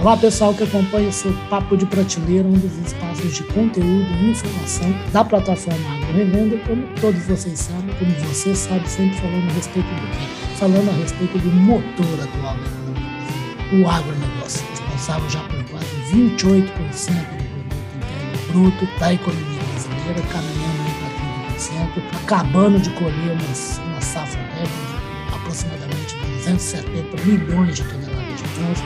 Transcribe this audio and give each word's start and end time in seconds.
Olá, 0.00 0.16
pessoal 0.16 0.54
que 0.54 0.64
acompanha 0.64 1.10
o 1.10 1.12
seu 1.12 1.30
Papo 1.50 1.76
de 1.76 1.84
Prateleira, 1.84 2.48
um 2.48 2.52
dos 2.52 2.74
espaços 2.86 3.34
de 3.34 3.42
conteúdo 3.44 4.08
e 4.18 4.30
informação 4.30 4.90
da 5.12 5.22
plataforma 5.22 5.92
Agro. 5.92 6.58
Como 6.66 6.86
todos 6.98 7.22
vocês 7.26 7.60
sabem, 7.60 7.94
como 7.96 8.10
você 8.26 8.54
sabe, 8.54 8.88
sempre 8.88 9.18
falando 9.18 9.50
a 9.50 9.52
respeito 9.52 9.86
do 9.86 10.00
quê? 10.10 10.56
Falando 10.56 10.88
a 10.88 10.92
respeito 10.94 11.38
do 11.40 11.50
motor 11.50 12.14
atual 12.14 12.56
da 12.56 12.64
economia 12.64 13.10
brasileira, 13.12 13.84
o 13.84 13.90
agronegócio, 13.90 14.66
responsável 14.70 15.28
já 15.28 15.40
por 15.40 15.64
quase 15.64 15.86
28% 16.10 16.64
do 16.64 17.50
produto 17.52 17.76
interno 17.98 18.70
bruto 18.70 18.98
da 18.98 19.12
economia 19.12 19.60
brasileira, 19.70 20.22
caminhando 20.32 20.80
para 20.96 22.08
30%, 22.16 22.24
acabando 22.24 22.80
de 22.80 22.88
colher 22.94 23.32
uma, 23.32 23.84
uma 23.86 24.00
safra 24.00 24.40
de 24.44 25.34
aproximadamente 25.34 26.16
270 26.38 27.22
milhões 27.22 27.76
de 27.76 27.84
toneladas 27.84 28.09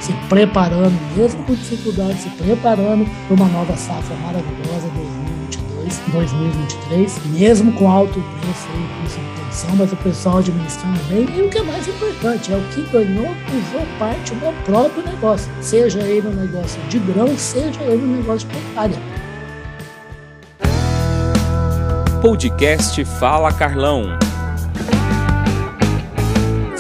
se 0.01 0.13
preparando, 0.29 0.95
mesmo 1.17 1.43
com 1.45 1.55
dificuldade, 1.55 2.19
se 2.19 2.29
preparando 2.31 3.07
para 3.27 3.35
uma 3.35 3.49
nova 3.49 3.77
safra 3.77 4.17
maravilhosa 4.17 4.89
2022, 4.95 6.01
2023, 6.13 7.27
mesmo 7.39 7.73
com 7.73 7.91
alto 7.91 8.23
preço 8.41 8.69
e 8.75 9.03
custo 9.03 9.21
de 9.21 9.27
produção, 9.35 9.77
mas 9.77 9.93
o 9.93 9.97
pessoal 9.97 10.39
administrando 10.39 10.99
bem. 11.09 11.37
E 11.37 11.43
o 11.43 11.49
que 11.49 11.59
é 11.59 11.63
mais 11.63 11.87
importante, 11.87 12.53
é 12.53 12.57
o 12.57 12.63
que 12.69 12.83
ganhou, 12.91 13.27
usou 13.27 13.87
parte 13.99 14.35
do 14.35 14.65
próprio 14.65 15.05
negócio, 15.05 15.51
seja 15.61 16.01
ele 16.01 16.29
um 16.29 16.35
negócio 16.35 16.81
de 16.89 16.99
grão, 16.99 17.37
seja 17.37 17.81
ele 17.83 18.03
um 18.03 18.17
negócio 18.17 18.49
de 18.49 18.55
pecuária. 18.55 18.97
Podcast 22.23 23.05
Fala 23.05 23.53
Carlão 23.53 24.17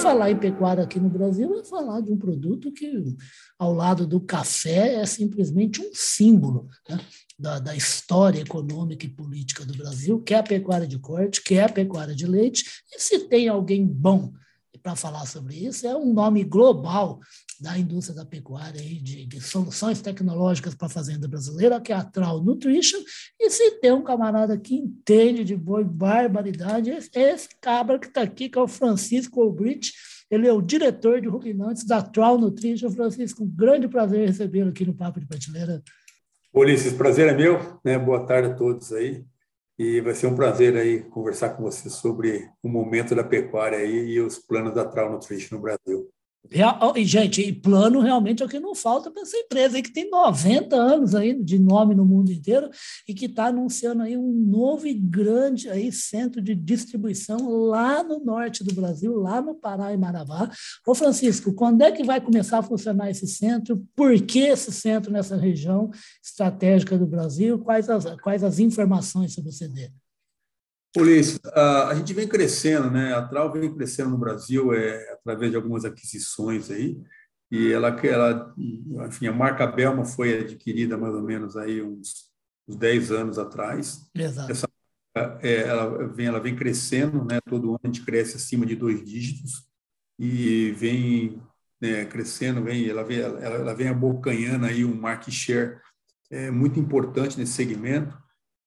falar 0.05 0.31
em 0.31 0.37
pecuária 0.37 0.85
aqui 0.85 1.01
no 1.01 1.09
Brasil 1.09 1.59
é 1.59 1.65
falar 1.65 2.03
de 2.03 2.13
um 2.13 2.19
produto 2.19 2.71
que, 2.71 3.17
ao 3.59 3.73
lado 3.73 4.07
do 4.07 4.21
café, 4.21 4.97
é 4.97 5.07
simplesmente 5.07 5.81
um 5.81 5.95
símbolo 5.95 6.69
né, 6.87 7.01
da, 7.39 7.59
da, 7.59 7.75
história 7.75 8.41
econômica 8.41 9.07
e 9.07 9.09
política 9.09 9.65
do 9.65 9.73
Brasil, 9.73 10.21
que 10.21 10.35
é 10.35 10.39
a 10.39 10.43
pecuária 10.43 10.87
de 10.87 10.99
corte, 10.99 11.43
que 11.43 11.55
é 11.55 11.65
a 11.65 11.71
pecuária 11.71 12.15
de 12.15 12.27
leite. 12.27 12.65
E 12.95 13.01
se 13.01 13.21
tem 13.21 13.49
alguém 13.49 13.87
bom 13.87 14.31
para 14.85 14.95
falar 14.95 15.25
sobre 15.25 15.55
isso, 15.55 15.87
é 15.87 15.97
um 15.97 16.13
nome 16.13 16.45
global 16.45 17.19
da 17.59 17.79
indústria 17.79 18.15
da 18.15 18.27
pecuária, 18.27 18.79
aí, 18.79 18.97
de, 19.01 19.25
de 19.25 19.41
soluções 19.41 20.03
tecnológicas 20.03 20.75
para 20.75 20.89
a 20.89 20.91
fazenda 20.91 21.27
brasileira, 21.27 21.81
que 21.81 21.91
é 21.91 21.97
a 21.97 22.05
Trau 22.05 22.45
Nutrition, 22.45 22.99
e 23.41 23.49
se 23.49 23.81
tem 23.81 23.93
um 23.93 24.05
camarada 24.05 24.59
que 24.59 24.75
entende 24.75 25.43
de 25.43 25.57
boi 25.57 25.85
barbaridade, 25.85 26.91
é 26.91 27.01
esse 27.33 27.49
cabra 27.63 27.99
que 27.99 28.09
está 28.09 28.21
aqui, 28.21 28.51
que 28.51 28.59
é 28.59 28.61
o 28.61 28.69
Francisco 28.69 29.41
Olbrich, 29.41 29.91
ele 30.31 30.47
é 30.47 30.53
o 30.53 30.61
diretor 30.61 31.19
de 31.19 31.29
ruminantes 31.29 31.85
da 31.85 32.03
Trau 32.03 32.37
Nutrition. 32.37 32.91
Francisco, 32.91 33.43
um 33.43 33.49
grande 33.49 33.89
prazer 33.89 34.27
recebê-lo 34.27 34.69
aqui 34.69 34.85
no 34.85 34.95
Papo 34.95 35.19
de 35.19 35.27
Prateleira. 35.27 35.83
Ulisses, 36.53 36.93
prazer 36.93 37.29
é 37.29 37.35
meu, 37.35 37.81
né? 37.83 37.99
boa 37.99 38.27
tarde 38.27 38.51
a 38.51 38.55
todos 38.55 38.93
aí, 38.93 39.25
e 39.79 40.01
vai 40.01 40.15
ser 40.15 40.27
um 40.27 40.37
prazer 40.37 40.77
aí 40.77 41.03
conversar 41.03 41.51
com 41.51 41.63
você 41.63 41.91
sobre 41.91 42.49
o 42.63 42.69
momento 42.69 43.15
da 43.15 43.25
pecuária 43.25 43.79
aí 43.79 44.11
e 44.11 44.21
os 44.21 44.39
planos 44.39 44.75
da 44.75 44.85
Trau 44.85 45.11
Nutrition 45.11 45.57
no 45.57 45.63
Brasil. 45.63 46.11
E, 46.51 47.05
gente, 47.05 47.41
e 47.41 47.53
plano 47.53 48.01
realmente 48.01 48.43
é 48.43 48.47
o 48.47 48.49
que 48.49 48.61
não 48.61 48.75
falta 48.75 49.11
para 49.11 49.23
essa 49.23 49.37
empresa 49.37 49.81
que 49.81 49.93
tem 49.93 50.11
90 50.11 50.77
anos 50.77 51.15
aí 51.15 51.35
de 51.43 51.59
nome 51.59 51.95
no 51.95 52.05
mundo 52.05 52.31
inteiro 52.31 52.69
e 53.09 53.15
que 53.15 53.25
está 53.25 53.47
anunciando 53.47 54.03
aí 54.03 54.17
um 54.17 54.31
novo 54.31 54.87
e 54.87 54.93
grande 54.93 55.71
aí 55.71 55.91
centro 55.91 56.43
de 56.43 56.55
distribuição 56.55 57.49
lá 57.67 58.05
no 58.05 58.21
norte 58.21 58.63
do 58.63 58.75
Brasil, 58.75 59.17
lá 59.17 59.41
no 59.41 59.55
Pará 59.55 59.93
e 59.93 59.97
Maravá. 59.97 60.51
Ô 60.87 60.95
Francisco, 60.95 61.53
quando 61.55 61.83
é 61.83 61.91
que 61.91 62.05
vai 62.05 62.21
começar 62.21 62.59
a 62.59 62.63
funcionar 62.63 63.11
esse 63.11 63.27
centro? 63.27 63.83
Por 63.97 64.21
que 64.21 64.41
esse 64.41 64.71
centro 64.71 65.11
nessa 65.11 65.37
região 65.37 65.91
estratégica 66.23 66.99
do 66.99 67.07
Brasil? 67.07 67.59
Quais 67.59 67.89
as, 67.89 68.05
quais 68.21 68.45
as 68.45 68.59
informações 68.59 69.33
sobre 69.33 69.51
o 69.51 69.53
CD? 69.53 69.91
Ulisses, 70.97 71.41
a, 71.53 71.89
a 71.89 71.95
gente 71.95 72.15
vem 72.15 72.29
crescendo, 72.29 72.91
né? 72.91 73.15
A 73.15 73.23
Trau 73.23 73.53
vem 73.53 73.75
crescendo 73.75 74.11
no 74.11 74.19
Brasil 74.19 74.73
é, 74.73 75.13
através 75.13 75.51
de 75.51 75.57
algumas 75.57 75.85
aquisições 75.85 76.71
aí, 76.71 76.97
e 77.51 77.73
ela, 77.73 77.89
ela, 77.89 78.55
enfim, 79.07 79.27
a 79.27 79.33
marca 79.33 79.67
Belma 79.67 80.05
foi 80.05 80.41
adquirida 80.41 80.97
mais 80.97 81.15
ou 81.15 81.23
menos 81.23 81.57
aí 81.57 81.83
uns, 81.83 82.31
uns 82.67 82.77
10 82.77 83.11
anos 83.11 83.39
atrás. 83.39 84.09
Exato. 84.15 84.51
Essa, 84.51 84.69
é, 85.43 85.63
ela, 85.63 86.09
vem, 86.09 86.27
ela 86.27 86.41
vem 86.41 86.57
crescendo, 86.57 87.25
né? 87.25 87.41
Todo 87.49 87.71
ano 87.71 87.81
a 87.83 87.87
gente 87.87 88.05
cresce 88.05 88.37
acima 88.37 88.65
de 88.65 88.75
dois 88.75 89.05
dígitos 89.05 89.65
e 90.19 90.73
vem 90.73 91.43
né, 91.81 92.05
crescendo, 92.05 92.63
vem, 92.63 92.89
ela, 92.89 93.05
vem, 93.05 93.19
ela, 93.19 93.41
ela 93.41 93.75
vem 93.75 93.89
abocanhando 93.89 94.67
aí 94.67 94.85
um 94.85 94.95
market 94.95 95.33
share 95.33 95.79
é, 96.31 96.51
muito 96.51 96.79
importante 96.79 97.39
nesse 97.39 97.53
segmento 97.53 98.17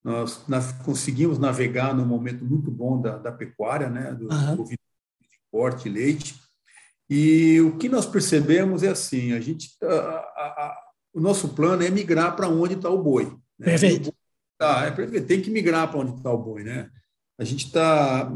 nós, 0.04 0.48
nós, 0.48 0.72
conseguimos 0.84 1.38
navegar 1.38 1.94
num 1.96 2.06
momento 2.06 2.46
muito 2.46 2.72
bom 2.72 3.02
da, 3.02 3.18
da 3.18 3.32
pecuária, 3.32 3.90
né, 3.90 4.14
do 4.14 4.32
uhum. 4.32 4.64
de 4.64 4.78
corte, 5.52 5.90
leite, 5.90 6.36
e 7.10 7.62
o 7.62 7.78
que 7.78 7.88
nós 7.88 8.06
percebemos 8.06 8.84
é 8.84 8.90
assim, 8.90 9.32
a 9.32 9.40
gente, 9.40 9.72
a, 9.82 9.88
a, 9.88 9.96
a, 9.96 10.78
o 11.14 11.22
nosso 11.22 11.50
plano 11.50 11.84
é 11.84 11.90
migrar 11.90 12.36
para 12.36 12.50
onde 12.50 12.74
está 12.74 12.90
o 12.90 13.02
boi. 13.02 13.26
Né? 13.58 13.66
Perfeito. 13.66 14.14
Tá, 14.58 14.86
é. 14.86 15.22
Tem 15.22 15.42
que 15.42 15.50
migrar 15.50 15.90
para 15.90 16.00
onde 16.00 16.16
está 16.16 16.32
o 16.32 16.38
boi, 16.38 16.64
né? 16.64 16.90
A 17.40 17.44
gente 17.44 17.68
está 17.68 18.32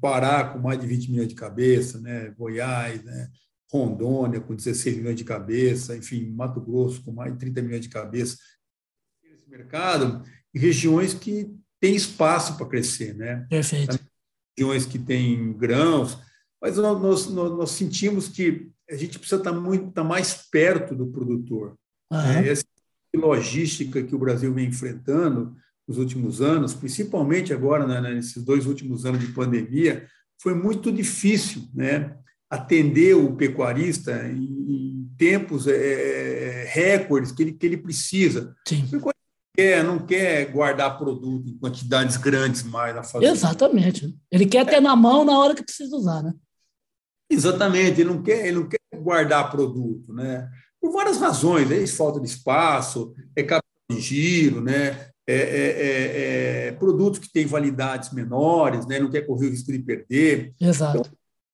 Pará 0.00 0.44
com 0.48 0.58
mais 0.58 0.78
de 0.80 0.86
20 0.86 1.10
milhões 1.10 1.28
de 1.28 1.36
cabeça, 1.36 2.00
né? 2.00 2.34
Goiás, 2.36 3.02
né? 3.04 3.30
Rondônia 3.72 4.40
com 4.40 4.54
16 4.54 4.96
milhões 4.96 5.16
de 5.16 5.24
cabeça, 5.24 5.96
enfim, 5.96 6.30
Mato 6.30 6.60
Grosso 6.60 7.02
com 7.04 7.12
mais 7.12 7.32
de 7.32 7.38
30 7.38 7.62
milhões 7.62 7.80
de 7.80 7.88
cabeça. 7.88 8.36
Mercado 9.56 10.22
regiões 10.54 11.12
que 11.12 11.52
têm 11.80 11.94
espaço 11.94 12.56
para 12.56 12.66
crescer, 12.66 13.14
né? 13.14 13.46
Perfeito. 13.48 13.98
Regiões 14.56 14.86
que 14.86 14.98
têm 14.98 15.52
grãos, 15.52 16.18
mas 16.62 16.76
nós, 16.76 17.00
nós, 17.00 17.30
nós, 17.30 17.70
sentimos 17.70 18.28
que 18.28 18.70
a 18.88 18.96
gente 18.96 19.18
precisa 19.18 19.40
estar 19.40 19.52
muito 19.52 19.88
estar 19.88 20.04
mais 20.04 20.48
perto 20.50 20.94
do 20.94 21.08
produtor. 21.08 21.74
Uhum. 22.10 22.20
É, 22.20 22.48
essa 22.48 22.64
logística 23.14 24.02
que 24.02 24.14
o 24.14 24.18
Brasil 24.18 24.52
vem 24.52 24.68
enfrentando 24.68 25.56
nos 25.86 25.98
últimos 25.98 26.40
anos, 26.40 26.72
principalmente 26.72 27.52
agora 27.52 27.86
né, 27.86 28.14
nesses 28.14 28.42
dois 28.42 28.66
últimos 28.66 29.04
anos 29.04 29.20
de 29.20 29.32
pandemia, 29.32 30.06
foi 30.40 30.54
muito 30.54 30.90
difícil, 30.90 31.68
né? 31.74 32.16
Atender 32.48 33.14
o 33.14 33.34
pecuarista 33.34 34.26
em, 34.28 34.42
em 34.42 35.10
tempos 35.18 35.66
é, 35.66 35.74
é 35.74 36.64
recordes 36.68 37.32
que 37.32 37.42
ele, 37.42 37.52
que 37.52 37.66
ele 37.66 37.76
precisa. 37.76 38.54
Sim 38.66 38.86
quer, 39.56 39.84
não 39.84 39.98
quer 39.98 40.50
guardar 40.50 40.98
produto 40.98 41.48
em 41.48 41.56
quantidades 41.58 42.16
grandes 42.16 42.62
mais 42.62 42.94
na 42.94 43.02
fazenda. 43.02 43.32
Exatamente. 43.32 44.16
Ele 44.30 44.46
quer 44.46 44.66
ter 44.66 44.80
na 44.80 44.96
mão 44.96 45.24
na 45.24 45.38
hora 45.38 45.54
que 45.54 45.62
precisa 45.62 45.96
usar, 45.96 46.22
né? 46.22 46.34
Exatamente, 47.30 48.00
ele 48.00 48.10
não 48.10 48.22
quer, 48.22 48.46
ele 48.46 48.58
não 48.58 48.68
quer 48.68 48.78
guardar 48.96 49.50
produto, 49.50 50.12
né? 50.12 50.48
Por 50.80 50.92
várias 50.92 51.18
razões, 51.18 51.70
é 51.70 51.86
falta 51.86 52.20
de 52.20 52.26
espaço, 52.26 53.14
é 53.34 53.42
capital 53.42 53.62
de 53.90 54.00
giro, 54.00 54.60
né? 54.60 55.08
É, 55.26 55.34
é, 55.34 55.36
é, 55.36 56.66
é, 56.66 56.72
produtos 56.72 57.18
que 57.18 57.32
têm 57.32 57.46
validades 57.46 58.12
menores, 58.12 58.86
né? 58.86 59.00
não 59.00 59.10
quer 59.10 59.22
correr 59.22 59.46
o 59.46 59.50
risco 59.50 59.72
de 59.72 59.78
perder. 59.78 60.52
Exato. 60.60 60.98
Então, 60.98 61.12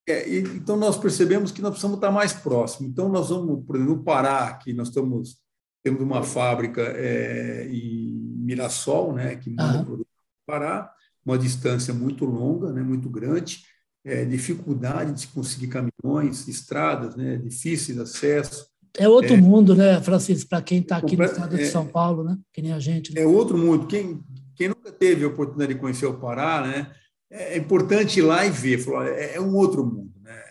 é, 0.09 0.39
então, 0.39 0.77
nós 0.77 0.99
percebemos 0.99 1.53
que 1.53 1.63
nós 1.63 1.71
precisamos 1.71 1.99
estar 1.99 2.11
mais 2.11 2.33
próximos. 2.33 2.91
Então, 2.91 3.09
nós 3.09 3.29
vamos, 3.29 3.65
por 3.65 3.77
exemplo, 3.77 3.95
no 3.95 4.03
Pará, 4.03 4.55
que 4.55 4.73
nós 4.73 4.89
estamos 4.89 5.39
temos 5.83 6.01
uma 6.01 6.23
fábrica 6.23 6.83
é, 6.83 7.69
em 7.71 8.21
Mirassol, 8.45 9.13
né, 9.13 9.37
que 9.37 9.51
manda 9.51 9.79
uhum. 9.79 9.85
produto 9.85 10.09
para 10.47 10.59
Pará, 10.61 10.93
uma 11.25 11.39
distância 11.39 11.95
muito 11.95 12.25
longa, 12.25 12.73
né, 12.73 12.83
muito 12.83 13.09
grande, 13.09 13.63
é, 14.05 14.25
dificuldade 14.25 15.13
de 15.13 15.27
conseguir 15.29 15.69
caminhões, 15.69 16.49
estradas, 16.49 17.15
né, 17.17 17.37
difíceis 17.37 17.97
de 17.97 18.03
acesso. 18.03 18.67
É 18.99 19.09
outro 19.09 19.35
é, 19.35 19.41
mundo, 19.41 19.75
né, 19.75 20.01
Francisco, 20.01 20.49
para 20.49 20.63
quem 20.63 20.81
está 20.81 20.97
aqui 20.97 21.17
no 21.17 21.25
estado 21.25 21.57
de 21.57 21.63
é, 21.63 21.67
São 21.67 21.87
Paulo, 21.87 22.25
né, 22.25 22.37
que 22.53 22.61
nem 22.61 22.73
a 22.73 22.81
gente. 22.81 23.15
Né? 23.15 23.21
É 23.21 23.27
outro 23.27 23.57
mundo. 23.57 23.87
Quem, 23.87 24.21
quem 24.57 24.69
nunca 24.69 24.91
teve 24.91 25.25
a 25.25 25.29
oportunidade 25.29 25.75
de 25.75 25.81
conhecer 25.81 26.07
o 26.07 26.19
Pará, 26.19 26.63
né, 26.67 26.91
é 27.31 27.57
importante 27.57 28.19
ir 28.19 28.23
lá 28.23 28.45
e 28.45 28.51
ver. 28.51 28.79
Falar, 28.79 29.09
é, 29.09 29.37
é 29.37 29.41
um 29.41 29.55
outro 29.55 29.87
mundo. 29.87 30.13
Né? 30.21 30.43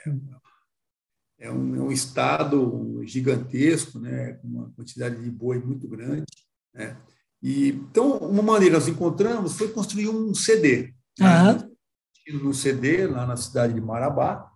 É 1.37 1.51
um, 1.51 1.75
é 1.75 1.81
um 1.81 1.91
estado 1.91 2.59
gigantesco, 3.09 3.99
né, 3.99 4.33
com 4.33 4.47
uma 4.47 4.69
quantidade 4.71 5.21
de 5.21 5.29
boi 5.29 5.59
muito 5.59 5.87
grande. 5.87 6.25
Né? 6.73 6.97
E, 7.41 7.69
então, 7.69 8.17
uma 8.17 8.43
maneira 8.43 8.75
que 8.75 8.79
nós 8.79 8.87
encontramos 8.87 9.57
foi 9.57 9.69
construir 9.69 10.09
um 10.09 10.33
CD. 10.33 10.93
Né? 11.19 11.69
No 12.33 12.53
CD, 12.53 13.07
lá 13.07 13.25
na 13.25 13.35
cidade 13.35 13.73
de 13.73 13.81
Marabá. 13.81 14.51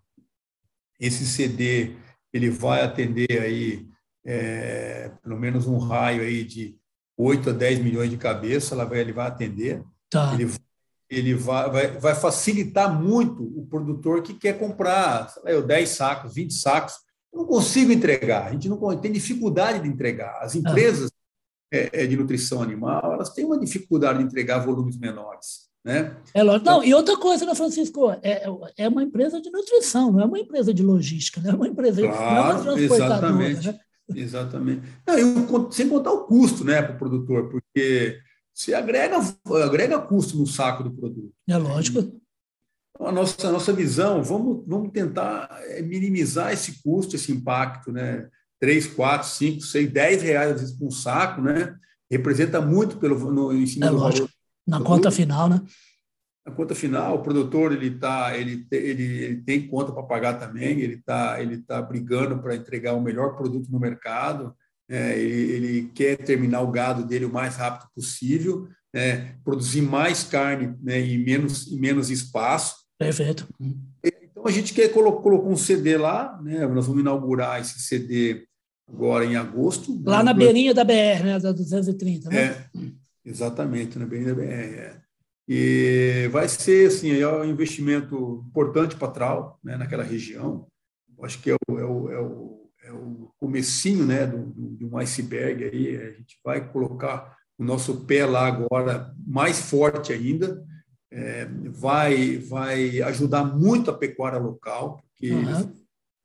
Esse 1.00 1.26
CD 1.26 1.96
ele 2.32 2.50
vai 2.50 2.82
atender 2.82 3.42
aí, 3.42 3.88
é, 4.24 5.12
pelo 5.22 5.40
menos 5.40 5.68
um 5.68 5.78
raio 5.78 6.22
aí 6.22 6.44
de 6.44 6.78
8 7.18 7.50
a 7.50 7.54
10 7.54 7.80
milhões 7.80 8.10
de 8.10 8.18
cabeças, 8.18 8.72
ela 8.72 8.86
vai, 8.86 9.00
ele 9.00 9.14
vai 9.14 9.28
atender. 9.28 9.84
Tá. 10.10 10.34
Ele 10.34 10.52
ele 11.10 11.36
vai, 11.36 11.70
vai, 11.70 11.88
vai, 12.00 12.16
facilitar 12.16 12.92
muito 12.92 13.44
o 13.44 13.68
produtor 13.68 14.24
que 14.24 14.34
quer 14.34 14.58
comprar 14.58 15.30
sei 15.30 15.56
lá, 15.56 15.62
10 15.62 15.90
sacos, 15.90 16.34
20 16.34 16.54
sacos 16.54 16.94
não 17.34 17.46
consigo 17.46 17.92
entregar, 17.92 18.48
a 18.48 18.52
gente 18.52 18.70
não 18.70 18.78
tem 18.98 19.12
dificuldade 19.12 19.82
de 19.82 19.90
entregar. 19.90 20.38
As 20.42 20.56
empresas 20.56 21.12
é, 21.72 22.04
é, 22.04 22.08
de 22.08 22.16
nutrição 22.16 22.62
animal, 22.62 23.14
elas 23.14 23.32
têm 23.32 23.46
uma 23.46 23.60
dificuldade 23.60 24.20
de 24.20 24.26
entregar 24.26 24.60
volumes 24.60 24.98
menores. 24.98 25.64
Né? 25.84 26.16
É 26.34 26.42
lógico. 26.44 26.66
Não, 26.66 26.84
e 26.84 26.94
outra 26.94 27.18
coisa, 27.18 27.46
né, 27.46 27.54
Francisco? 27.56 28.12
É, 28.22 28.46
é 28.78 28.88
uma 28.88 29.04
empresa 29.04 29.42
de 29.42 29.50
nutrição, 29.50 30.12
não 30.12 30.22
é 30.22 30.26
uma 30.26 30.40
empresa 30.40 30.74
de 30.74 30.84
logística, 30.84 31.42
não 31.42 31.52
é 31.52 31.56
uma 31.56 31.68
empresa 31.68 32.02
claro, 32.02 32.20
não 32.20 32.38
é 32.38 32.42
uma 32.42 32.62
transportadora. 32.62 33.16
Exatamente. 33.16 33.68
Né? 33.68 33.80
Exatamente. 34.16 34.82
Não, 35.06 35.18
e 35.18 35.74
sem 35.74 35.90
contar 35.90 36.12
o 36.12 36.26
custo 36.26 36.64
né, 36.64 36.82
para 36.82 36.96
o 36.96 36.98
produtor, 36.98 37.50
porque 37.50 38.20
se 38.54 38.74
agrega, 38.74 39.18
agrega 39.66 40.00
custo 40.00 40.38
no 40.38 40.46
saco 40.46 40.84
do 40.84 40.92
produto. 40.92 41.34
É 41.50 41.58
lógico. 41.58 42.22
Então, 42.96 43.08
a 43.08 43.12
nossa, 43.12 43.48
a 43.48 43.52
nossa 43.52 43.74
visão, 43.74 44.24
vamos, 44.24 44.64
vamos 44.68 44.92
tentar 44.92 45.50
é, 45.68 45.82
minimizar 45.82 46.54
esse 46.54 46.82
custo, 46.84 47.16
esse 47.16 47.32
impacto, 47.32 47.92
né? 47.92 48.30
3, 48.60 48.88
4, 48.88 49.28
5, 49.28 49.62
6, 49.62 49.92
10 49.92 50.22
reais 50.22 50.52
às 50.52 50.62
vezes 50.62 50.78
por 50.78 50.88
um 50.88 50.92
saco, 50.92 51.42
né? 51.42 51.76
Representa 52.10 52.62
muito 52.62 52.98
pelo, 52.98 53.32
no, 53.32 53.52
em 53.52 53.66
cima 53.66 53.88
é 53.88 53.90
do 53.90 53.96
lógico. 53.96 54.28
valor. 54.28 54.34
Na 54.66 54.82
conta 54.82 55.12
final, 55.12 55.50
né? 55.50 55.62
Na 56.46 56.54
conta 56.54 56.76
final, 56.76 57.16
o 57.16 57.22
produtor 57.22 57.72
ele 57.72 57.92
tá, 57.92 58.38
ele, 58.38 58.68
ele, 58.72 59.04
ele 59.04 59.42
tem 59.42 59.68
conta 59.68 59.92
para 59.92 60.04
pagar 60.04 60.34
também, 60.34 60.80
ele 60.80 60.96
está 60.96 61.42
ele 61.42 61.58
tá 61.58 61.82
brigando 61.82 62.42
para 62.42 62.56
entregar 62.56 62.94
o 62.94 63.02
melhor 63.02 63.36
produto 63.36 63.70
no 63.72 63.80
mercado, 63.80 64.54
é, 64.90 65.18
ele, 65.18 65.52
ele, 65.52 65.92
quer 65.96 66.18
terminar 66.18 66.62
o 66.62 66.72
gado 66.72 67.06
dele 67.06 67.26
o 67.26 67.32
mais 67.32 67.56
rápido 67.56 67.90
possível, 67.96 68.68
é, 68.94 69.34
produzir 69.44 69.82
mais 69.82 70.24
carne 70.24 70.76
né, 70.82 71.00
em, 71.00 71.18
menos, 71.18 71.72
em 71.72 71.80
menos 71.80 72.10
espaço. 72.10 72.83
Perfeito. 73.06 73.48
Então 74.04 74.46
a 74.46 74.52
gente 74.52 74.74
quer 74.74 74.90
colocou, 74.90 75.22
colocou 75.22 75.52
um 75.52 75.58
CD 75.58 75.98
lá, 75.98 76.40
né, 76.42 76.68
nós 76.68 76.88
vamos 76.88 77.02
inaugurar 77.02 77.62
esse 77.62 77.80
CD 77.80 78.46
agora 78.88 79.26
em 79.26 79.36
agosto. 79.36 80.02
Lá 80.06 80.24
na 80.24 80.34
beirinha 80.34 80.74
da 80.74 80.84
BR, 80.84 81.24
né, 81.24 81.40
da 81.40 81.52
230, 81.52 82.30
né? 82.30 82.38
É, 82.46 82.68
exatamente, 83.26 83.98
na 83.98 84.06
beirinha 84.06 84.34
da 84.34 84.42
BR. 84.42 84.48
É. 84.48 85.04
E 85.48 86.30
vai 86.32 86.48
ser 86.48 86.88
assim, 86.88 87.12
é 87.12 87.28
um 87.28 87.46
investimento 87.46 88.46
importante 88.48 88.96
para 88.96 89.08
a 89.08 89.12
Trau, 89.12 89.60
né, 89.64 89.78
naquela 89.78 90.04
região. 90.04 90.68
Acho 91.22 91.42
que 91.42 91.52
é 91.52 91.56
o, 91.56 91.80
é 91.80 91.86
o, 91.86 92.12
é 92.12 92.22
o, 92.22 92.70
é 92.86 92.92
o 92.92 93.32
comecinho 93.40 94.06
né, 94.06 94.26
de 94.26 94.86
um 94.86 94.98
iceberg 94.98 95.64
aí. 95.64 95.98
A 95.98 96.12
gente 96.12 96.38
vai 96.44 96.70
colocar 96.70 97.38
o 97.58 97.64
nosso 97.64 98.06
pé 98.06 98.26
lá 98.26 98.48
agora 98.48 99.14
mais 99.26 99.60
forte 99.60 100.12
ainda. 100.12 100.64
É, 101.16 101.48
vai, 101.70 102.38
vai 102.38 103.02
ajudar 103.04 103.44
muito 103.44 103.92
a 103.92 103.94
pecuária 103.94 104.40
local, 104.40 105.00
porque 105.04 105.32
uhum. 105.32 105.72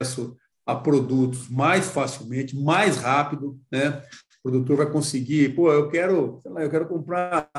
acesso 0.01 0.35
a 0.69 0.75
produtos 0.75 1.49
mais 1.49 1.87
facilmente, 1.87 2.57
mais 2.57 2.97
rápido, 2.97 3.59
né? 3.71 4.03
O 4.45 4.51
produtor 4.51 4.77
vai 4.77 4.91
conseguir, 4.91 5.55
pô, 5.55 5.73
eu 5.73 5.89
quero, 5.89 6.41
lá, 6.45 6.63
eu 6.63 6.71
quero 6.71 6.87
comprar 6.87 7.51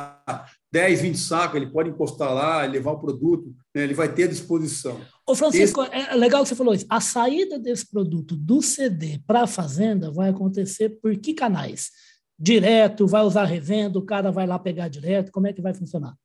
10, 0.71 1.01
20 1.01 1.17
sacos, 1.17 1.55
ele 1.55 1.71
pode 1.71 1.89
encostar 1.89 2.33
lá, 2.33 2.63
levar 2.65 2.91
o 2.91 2.99
produto, 2.99 3.53
né? 3.75 3.83
ele 3.83 3.93
vai 3.93 4.13
ter 4.13 4.23
à 4.23 4.27
disposição. 4.27 4.99
Ô 5.27 5.35
Francisco, 5.35 5.81
Esse... 5.83 6.11
é 6.11 6.15
legal 6.15 6.43
que 6.43 6.49
você 6.49 6.55
falou 6.55 6.73
isso. 6.73 6.85
A 6.87 7.01
saída 7.01 7.59
desse 7.59 7.89
produto 7.89 8.35
do 8.35 8.61
CD 8.61 9.19
para 9.25 9.41
a 9.41 9.47
fazenda 9.47 10.11
vai 10.11 10.29
acontecer 10.29 10.89
por 11.01 11.17
que 11.17 11.33
canais? 11.33 11.89
Direto, 12.37 13.07
vai 13.07 13.23
usar 13.23 13.43
revenda, 13.45 13.99
o 13.99 14.05
cara 14.05 14.31
vai 14.31 14.47
lá 14.47 14.57
pegar 14.57 14.87
direto, 14.87 15.31
como 15.31 15.47
é 15.47 15.53
que 15.53 15.61
vai 15.61 15.73
funcionar? 15.73 16.15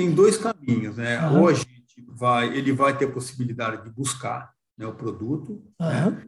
Tem 0.00 0.10
dois 0.10 0.38
caminhos, 0.38 0.96
né? 0.96 1.20
Uhum. 1.28 1.42
Hoje 1.42 1.66
vai, 2.08 2.56
ele 2.56 2.72
vai 2.72 2.96
ter 2.96 3.04
a 3.04 3.12
possibilidade 3.12 3.84
de 3.84 3.90
buscar 3.90 4.50
né, 4.78 4.86
o 4.86 4.94
produto, 4.94 5.62
uhum. 5.78 6.10
né? 6.10 6.22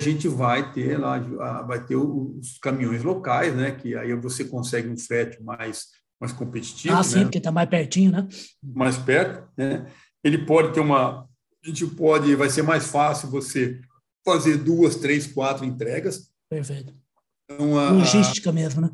a 0.00 0.04
gente 0.04 0.28
vai 0.28 0.72
ter 0.72 0.96
lá, 0.96 1.18
vai 1.62 1.84
ter 1.84 1.96
os 1.96 2.56
caminhões 2.58 3.02
locais, 3.02 3.54
né? 3.54 3.72
Que 3.72 3.94
aí 3.96 4.14
você 4.14 4.44
consegue 4.44 4.88
um 4.88 4.96
frete 4.96 5.42
mais, 5.42 5.88
mais 6.18 6.32
competitivo. 6.32 6.96
Ah, 6.96 7.02
sim, 7.02 7.18
né? 7.18 7.22
porque 7.24 7.36
está 7.36 7.52
mais 7.52 7.68
pertinho, 7.68 8.12
né? 8.12 8.26
Mais 8.62 8.96
perto, 8.96 9.46
né? 9.58 9.86
Ele 10.24 10.38
pode 10.38 10.72
ter 10.72 10.80
uma. 10.80 11.28
A 11.62 11.68
gente 11.68 11.86
pode, 11.86 12.34
vai 12.34 12.48
ser 12.48 12.62
mais 12.62 12.86
fácil 12.86 13.28
você 13.28 13.78
fazer 14.24 14.56
duas, 14.56 14.96
três, 14.96 15.26
quatro 15.26 15.66
entregas. 15.66 16.30
Perfeito. 16.48 16.94
Então, 17.50 17.78
a, 17.78 17.90
logística 17.90 18.50
mesmo, 18.52 18.80
né? 18.80 18.90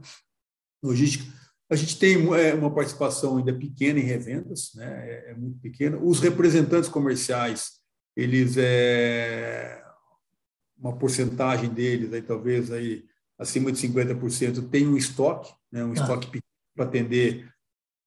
Logística. 0.82 1.24
A 1.70 1.76
gente 1.76 1.98
tem 1.98 2.16
é, 2.34 2.54
uma 2.54 2.72
participação 2.72 3.38
ainda 3.38 3.52
pequena 3.52 3.98
em 3.98 4.04
revendas, 4.04 4.72
né? 4.74 5.10
É, 5.10 5.30
é 5.30 5.34
muito 5.34 5.58
pequena. 5.60 5.98
Os 5.98 6.20
representantes 6.20 6.88
comerciais, 6.88 7.72
eles 8.14 8.56
é, 8.58 9.82
uma 10.76 10.96
porcentagem 10.96 11.70
deles, 11.70 12.12
aí 12.12 12.22
talvez 12.22 12.70
aí 12.70 13.04
acima 13.38 13.72
de 13.72 13.88
50%, 13.88 14.68
tem 14.68 14.86
um 14.86 14.96
estoque, 14.96 15.52
né, 15.72 15.84
um 15.84 15.90
ah. 15.90 15.94
estoque 15.94 16.26
pequeno 16.26 16.42
para 16.74 16.84
atender 16.84 17.48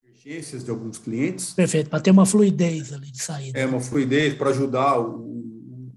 emergências 0.03 0.63
de 0.63 0.71
alguns 0.71 0.97
clientes. 0.97 1.53
Perfeito, 1.53 1.89
para 1.89 1.99
ter 1.99 2.11
uma 2.11 2.25
fluidez 2.25 2.93
ali 2.93 3.11
de 3.11 3.21
saída. 3.21 3.57
É, 3.57 3.65
uma 3.65 3.79
fluidez 3.79 4.33
para 4.33 4.49
ajudar 4.49 4.99
o, 4.99 5.25
o, 5.25 5.93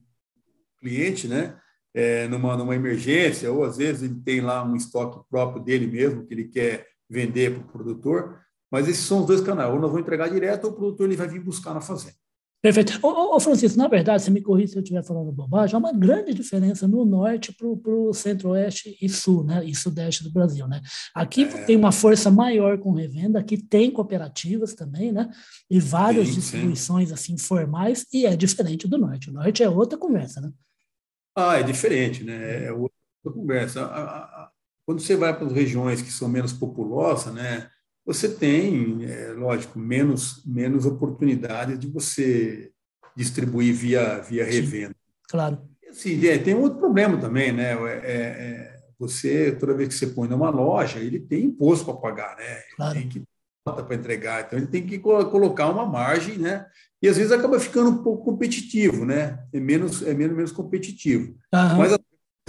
cliente, 0.78 1.28
né? 1.28 1.56
É, 1.92 2.28
numa, 2.28 2.56
numa 2.56 2.74
emergência, 2.74 3.52
ou 3.52 3.64
às 3.64 3.76
vezes 3.76 4.02
ele 4.02 4.20
tem 4.20 4.40
lá 4.40 4.64
um 4.64 4.76
estoque 4.76 5.20
próprio 5.28 5.62
dele 5.62 5.88
mesmo, 5.88 6.24
que 6.24 6.32
ele 6.32 6.44
quer 6.44 6.86
vender 7.10 7.52
para 7.52 7.62
o 7.62 7.72
produtor, 7.72 8.40
mas 8.70 8.88
esses 8.88 9.04
são 9.04 9.20
os 9.20 9.26
dois 9.26 9.40
canais, 9.40 9.68
ou 9.68 9.80
nós 9.80 9.90
vamos 9.90 10.02
entregar 10.02 10.28
direto, 10.28 10.64
ou 10.64 10.70
o 10.70 10.74
produtor 10.76 11.06
ele 11.06 11.16
vai 11.16 11.26
vir 11.26 11.40
buscar 11.40 11.74
na 11.74 11.80
fazenda. 11.80 12.14
Perfeito. 12.62 12.98
Ô, 13.02 13.36
ô, 13.36 13.40
Francisco, 13.40 13.78
na 13.78 13.88
verdade, 13.88 14.22
você 14.22 14.30
me 14.30 14.42
corrija 14.42 14.72
se 14.72 14.76
eu 14.78 14.82
estiver 14.82 15.02
falando 15.02 15.32
bobagem, 15.32 15.74
há 15.74 15.78
uma 15.78 15.94
grande 15.94 16.34
diferença 16.34 16.86
no 16.86 17.06
norte 17.06 17.54
para 17.54 17.66
o 17.66 18.12
centro-oeste 18.12 18.98
e 19.00 19.08
sul, 19.08 19.42
né? 19.42 19.64
E 19.64 19.74
sudeste 19.74 20.22
do 20.22 20.30
Brasil, 20.30 20.68
né? 20.68 20.82
Aqui 21.14 21.44
é. 21.44 21.64
tem 21.64 21.74
uma 21.74 21.90
força 21.90 22.30
maior 22.30 22.76
com 22.78 22.92
revenda, 22.92 23.38
aqui 23.38 23.56
tem 23.56 23.90
cooperativas 23.90 24.74
também, 24.74 25.10
né? 25.10 25.30
E 25.70 25.80
várias 25.80 26.28
sim, 26.28 26.34
distribuições 26.34 27.08
sim. 27.08 27.14
assim 27.14 27.38
formais, 27.38 28.04
e 28.12 28.26
é 28.26 28.36
diferente 28.36 28.86
do 28.86 28.98
norte. 28.98 29.30
O 29.30 29.32
norte 29.32 29.62
é 29.62 29.68
outra 29.68 29.98
conversa, 29.98 30.42
né? 30.42 30.52
Ah, 31.34 31.58
é 31.58 31.62
diferente, 31.62 32.22
né? 32.22 32.66
É 32.66 32.72
outra 32.72 32.92
conversa. 33.32 34.50
Quando 34.90 35.02
você 35.02 35.14
vai 35.14 35.32
para 35.32 35.46
as 35.46 35.52
regiões 35.52 36.02
que 36.02 36.10
são 36.10 36.28
menos 36.28 36.52
populosas, 36.52 37.32
né? 37.32 37.70
você 38.04 38.28
tem, 38.28 39.04
é, 39.04 39.32
lógico, 39.34 39.78
menos, 39.78 40.42
menos 40.44 40.84
oportunidades 40.84 41.78
de 41.78 41.86
você 41.86 42.72
distribuir 43.14 43.72
via, 43.72 44.18
via 44.18 44.44
revenda. 44.44 44.88
Sim, 44.88 45.20
claro. 45.28 45.58
Assim, 45.88 46.26
é, 46.26 46.38
tem 46.38 46.56
um 46.56 46.62
outro 46.62 46.80
problema 46.80 47.16
também, 47.18 47.52
né? 47.52 47.72
É, 47.72 47.92
é, 47.92 48.16
é, 48.16 48.80
você, 48.98 49.52
toda 49.52 49.74
vez 49.74 49.90
que 49.90 49.94
você 49.94 50.08
põe 50.08 50.26
numa 50.26 50.50
loja, 50.50 50.98
ele 50.98 51.20
tem 51.20 51.44
imposto 51.44 51.84
para 51.84 51.94
pagar, 51.94 52.36
né? 52.36 52.60
Claro. 52.74 52.98
Ele 52.98 53.00
tem 53.02 53.08
que 53.08 53.22
para 53.62 53.94
entregar, 53.94 54.44
então 54.44 54.58
ele 54.58 54.66
tem 54.66 54.84
que 54.84 54.98
colocar 54.98 55.68
uma 55.68 55.86
margem, 55.86 56.36
né? 56.36 56.66
E 57.00 57.06
às 57.06 57.16
vezes 57.16 57.30
acaba 57.30 57.60
ficando 57.60 57.90
um 57.90 58.02
pouco 58.02 58.24
competitivo, 58.24 59.04
né? 59.04 59.38
É 59.52 59.60
menos, 59.60 60.02
é 60.02 60.12
menos, 60.14 60.34
menos 60.34 60.50
competitivo. 60.50 61.36
Uhum. 61.54 61.76
Mas 61.76 61.92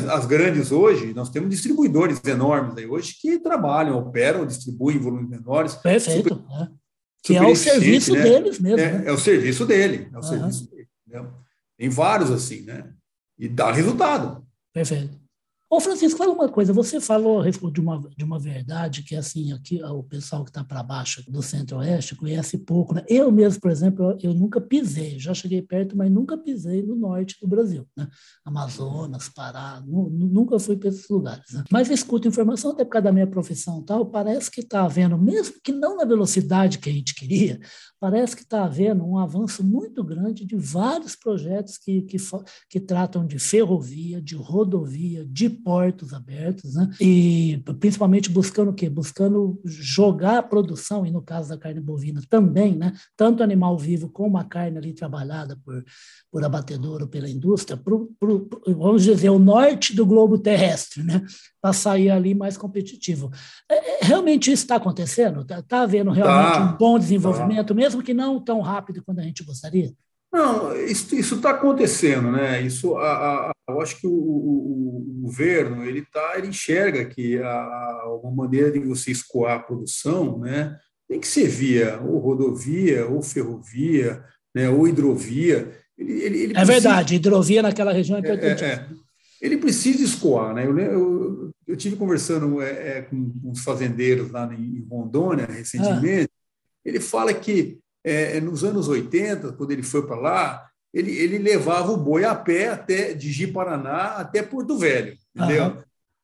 as 0.09 0.25
grandes 0.25 0.71
hoje, 0.71 1.13
nós 1.13 1.29
temos 1.29 1.49
distribuidores 1.49 2.21
enormes 2.25 2.75
aí 2.77 2.87
hoje 2.87 3.15
que 3.19 3.39
trabalham, 3.39 3.97
operam, 3.97 4.45
distribuem 4.45 4.97
em 4.97 4.99
volumes 4.99 5.29
menores. 5.29 5.75
Perfeito. 5.75 6.29
Super, 6.29 6.61
é. 6.61 6.67
Que 7.23 7.37
é 7.37 7.43
o 7.43 7.55
serviço 7.55 8.13
né? 8.13 8.23
deles 8.23 8.59
mesmo. 8.59 8.79
É, 8.79 8.91
né? 8.93 9.03
é, 9.07 9.11
o 9.11 9.17
serviço 9.17 9.65
dele. 9.65 10.09
É 10.11 10.15
o 10.15 10.17
uhum. 10.17 10.23
serviço 10.23 10.69
dele. 10.69 10.87
Entendeu? 11.07 11.31
Tem 11.77 11.89
vários 11.89 12.31
assim, 12.31 12.61
né? 12.61 12.91
E 13.37 13.47
dá 13.47 13.71
resultado. 13.71 14.45
Perfeito. 14.73 15.20
Ô, 15.73 15.79
Francisco, 15.79 16.17
fala 16.17 16.33
uma 16.33 16.49
coisa. 16.49 16.73
Você 16.73 16.99
falou 16.99 17.45
de 17.49 17.79
uma, 17.79 17.97
de 18.17 18.25
uma 18.25 18.37
verdade 18.37 19.03
que, 19.03 19.15
assim, 19.15 19.53
aqui 19.53 19.81
o 19.81 20.03
pessoal 20.03 20.43
que 20.43 20.49
está 20.49 20.65
para 20.65 20.83
baixo 20.83 21.23
do 21.31 21.41
Centro-Oeste 21.41 22.13
conhece 22.13 22.57
pouco. 22.57 22.93
Né? 22.93 23.05
Eu 23.07 23.31
mesmo, 23.31 23.61
por 23.61 23.71
exemplo, 23.71 24.03
eu, 24.03 24.17
eu, 24.21 24.33
nunca 24.33 24.59
pisei, 24.59 25.17
já 25.17 25.33
cheguei 25.33 25.61
perto, 25.61 25.95
mas 25.95 26.11
nunca 26.11 26.37
pisei 26.37 26.83
no 26.83 26.93
norte 26.93 27.37
do 27.39 27.47
Brasil. 27.47 27.87
Né? 27.95 28.05
Amazonas, 28.43 29.29
Pará, 29.29 29.81
nunca 29.87 30.59
fui 30.59 30.75
para 30.75 30.89
esses 30.89 31.07
lugares. 31.07 31.49
Né? 31.53 31.63
Mas 31.71 31.89
escuto 31.89 32.27
informação, 32.27 32.71
até 32.71 32.83
por 32.83 32.91
causa 32.91 33.05
da 33.05 33.13
minha 33.13 33.27
profissão 33.27 33.81
tal, 33.81 34.05
parece 34.05 34.51
que 34.51 34.59
está 34.59 34.83
havendo, 34.83 35.17
mesmo 35.17 35.55
que 35.63 35.71
não 35.71 35.95
na 35.95 36.03
velocidade 36.03 36.79
que 36.79 36.89
a 36.89 36.93
gente 36.93 37.15
queria, 37.15 37.57
parece 38.01 38.35
que 38.35 38.41
está 38.41 38.63
havendo 38.63 39.05
um 39.05 39.15
avanço 39.15 39.63
muito 39.63 40.03
grande 40.03 40.43
de 40.43 40.55
vários 40.55 41.15
projetos 41.15 41.77
que, 41.77 42.01
que, 42.01 42.17
que 42.67 42.79
tratam 42.79 43.27
de 43.27 43.37
ferrovia, 43.37 44.19
de 44.19 44.35
rodovia, 44.35 45.23
de 45.23 45.47
portos 45.47 46.11
abertos, 46.11 46.73
né? 46.73 46.89
E 46.99 47.63
principalmente 47.79 48.27
buscando 48.27 48.71
o 48.71 48.73
quê? 48.73 48.89
Buscando 48.89 49.61
jogar 49.63 50.39
a 50.39 50.43
produção, 50.43 51.05
e 51.05 51.11
no 51.11 51.21
caso 51.21 51.49
da 51.49 51.57
carne 51.59 51.79
bovina 51.79 52.23
também, 52.27 52.75
né? 52.75 52.91
Tanto 53.15 53.43
animal 53.43 53.77
vivo 53.77 54.09
como 54.09 54.35
a 54.39 54.43
carne 54.43 54.79
ali 54.79 54.93
trabalhada 54.93 55.55
por, 55.63 55.85
por 56.31 56.43
abatedor 56.43 57.03
ou 57.03 57.07
pela 57.07 57.29
indústria, 57.29 57.77
pro, 57.77 58.11
pro, 58.19 58.49
vamos 58.65 59.03
dizer, 59.03 59.29
o 59.29 59.37
norte 59.37 59.95
do 59.95 60.07
globo 60.07 60.39
terrestre, 60.39 61.03
né? 61.03 61.23
Para 61.61 61.73
sair 61.73 62.09
ali 62.09 62.33
mais 62.33 62.57
competitivo. 62.57 63.31
É, 63.69 64.03
é 64.03 64.05
realmente 64.05 64.51
isso 64.51 64.63
está 64.63 64.77
acontecendo? 64.77 65.41
Está 65.41 65.61
tá 65.61 65.81
havendo 65.81 66.11
realmente 66.11 66.57
tá, 66.57 66.73
um 66.73 66.77
bom 66.77 66.97
desenvolvimento, 66.97 67.67
tá. 67.67 67.73
mesmo 67.73 68.01
que 68.01 68.13
não 68.13 68.43
tão 68.43 68.61
rápido 68.61 69.03
quanto 69.03 69.19
a 69.19 69.23
gente 69.23 69.43
gostaria? 69.43 69.93
Não, 70.33 70.73
isso 70.75 71.35
está 71.35 71.49
acontecendo, 71.51 72.31
né? 72.31 72.61
Isso, 72.61 72.95
a, 72.95 73.49
a, 73.49 73.51
eu 73.69 73.81
acho 73.81 73.99
que 73.99 74.07
o, 74.07 74.11
o, 74.11 74.97
o 74.97 75.21
governo 75.23 75.83
ele 75.83 76.05
tá, 76.05 76.35
ele 76.37 76.47
enxerga 76.47 77.03
que 77.03 77.37
a, 77.37 78.03
uma 78.23 78.31
maneira 78.31 78.71
de 78.71 78.79
você 78.79 79.11
escoar 79.11 79.57
a 79.57 79.59
produção, 79.59 80.39
né, 80.39 80.77
tem 81.07 81.19
que 81.19 81.27
ser 81.27 81.47
via 81.49 81.99
ou 81.99 82.17
rodovia, 82.19 83.05
ou 83.07 83.21
ferrovia, 83.21 84.23
né, 84.55 84.69
ou 84.69 84.87
hidrovia. 84.87 85.69
Ele, 85.97 86.13
ele, 86.13 86.37
ele 86.43 86.53
é 86.53 86.55
precisa, 86.55 86.71
verdade, 86.71 87.15
hidrovia 87.15 87.61
naquela 87.61 87.91
região 87.91 88.17
é 88.17 88.21
importante. 88.21 88.63
É, 88.63 88.67
é, 88.67 88.85
ele 89.41 89.57
precisa 89.57 90.03
escoar, 90.03 90.53
né? 90.53 90.65
Eu, 90.65 90.77
eu, 90.77 91.51
eu 91.67 91.75
tive 91.75 91.95
conversando 91.95 92.61
é, 92.61 92.97
é 92.97 93.01
com, 93.01 93.31
os 93.45 93.63
fazendeiros 93.63 94.29
lá 94.29 94.47
em 94.53 94.85
Rondônia 94.87 95.47
recentemente. 95.47 96.29
Ah. 96.31 96.41
Ele 96.85 96.99
fala 96.99 97.33
que 97.33 97.79
é, 98.03 98.37
é, 98.37 98.41
nos 98.41 98.63
anos 98.63 98.87
80, 98.87 99.53
quando 99.53 99.71
ele 99.71 99.81
foi 99.81 100.05
para 100.05 100.15
lá, 100.15 100.67
ele, 100.93 101.11
ele 101.11 101.39
levava 101.39 101.91
o 101.91 101.97
boi 101.97 102.23
a 102.23 102.35
pé 102.35 102.69
até 102.69 103.13
de 103.13 103.31
Ji-Paraná 103.31 104.15
até 104.17 104.43
Porto 104.43 104.77
Velho, 104.77 105.17
entendeu? 105.35 105.65
Uhum. 105.65 105.77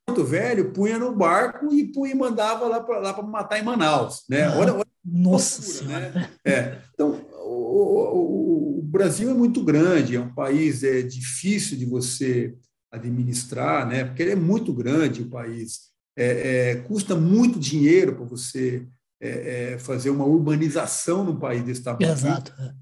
Porto 0.06 0.24
Velho 0.24 0.72
punha 0.72 0.98
no 0.98 1.14
barco 1.14 1.72
e 1.72 1.84
punha, 1.84 2.14
mandava 2.14 2.66
lá 2.66 2.80
para 2.80 2.98
lá 2.98 3.22
matar 3.22 3.58
em 3.58 3.64
Manaus, 3.64 4.24
né? 4.28 4.48
Olha, 4.50 4.74
olha 4.74 4.86
Nossa 5.04 5.62
loucura, 5.62 6.10
né? 6.10 6.30
É. 6.44 6.78
Então, 6.94 7.20
o, 7.44 8.78
o, 8.78 8.78
o, 8.78 8.82
Brasil 8.82 9.30
é 9.30 9.34
muito 9.34 9.62
grande, 9.62 10.16
é 10.16 10.20
um 10.20 10.32
país 10.32 10.82
é 10.82 11.02
difícil 11.02 11.76
de 11.76 11.84
você 11.84 12.54
administrar, 12.90 13.86
né? 13.86 14.04
Porque 14.04 14.22
ele 14.22 14.32
é 14.32 14.36
muito 14.36 14.72
grande 14.72 15.22
o 15.22 15.28
país, 15.28 15.90
é, 16.16 16.70
é 16.70 16.76
custa 16.76 17.14
muito 17.14 17.58
dinheiro 17.58 18.16
para 18.16 18.24
você 18.24 18.86
é, 19.20 19.72
é, 19.72 19.78
fazer 19.78 20.10
uma 20.10 20.24
urbanização 20.24 21.24
no 21.24 21.38
país 21.38 21.62
desse 21.62 21.82
tamanho. 21.82 22.12
Exato. 22.12 22.52
É. 22.58 22.74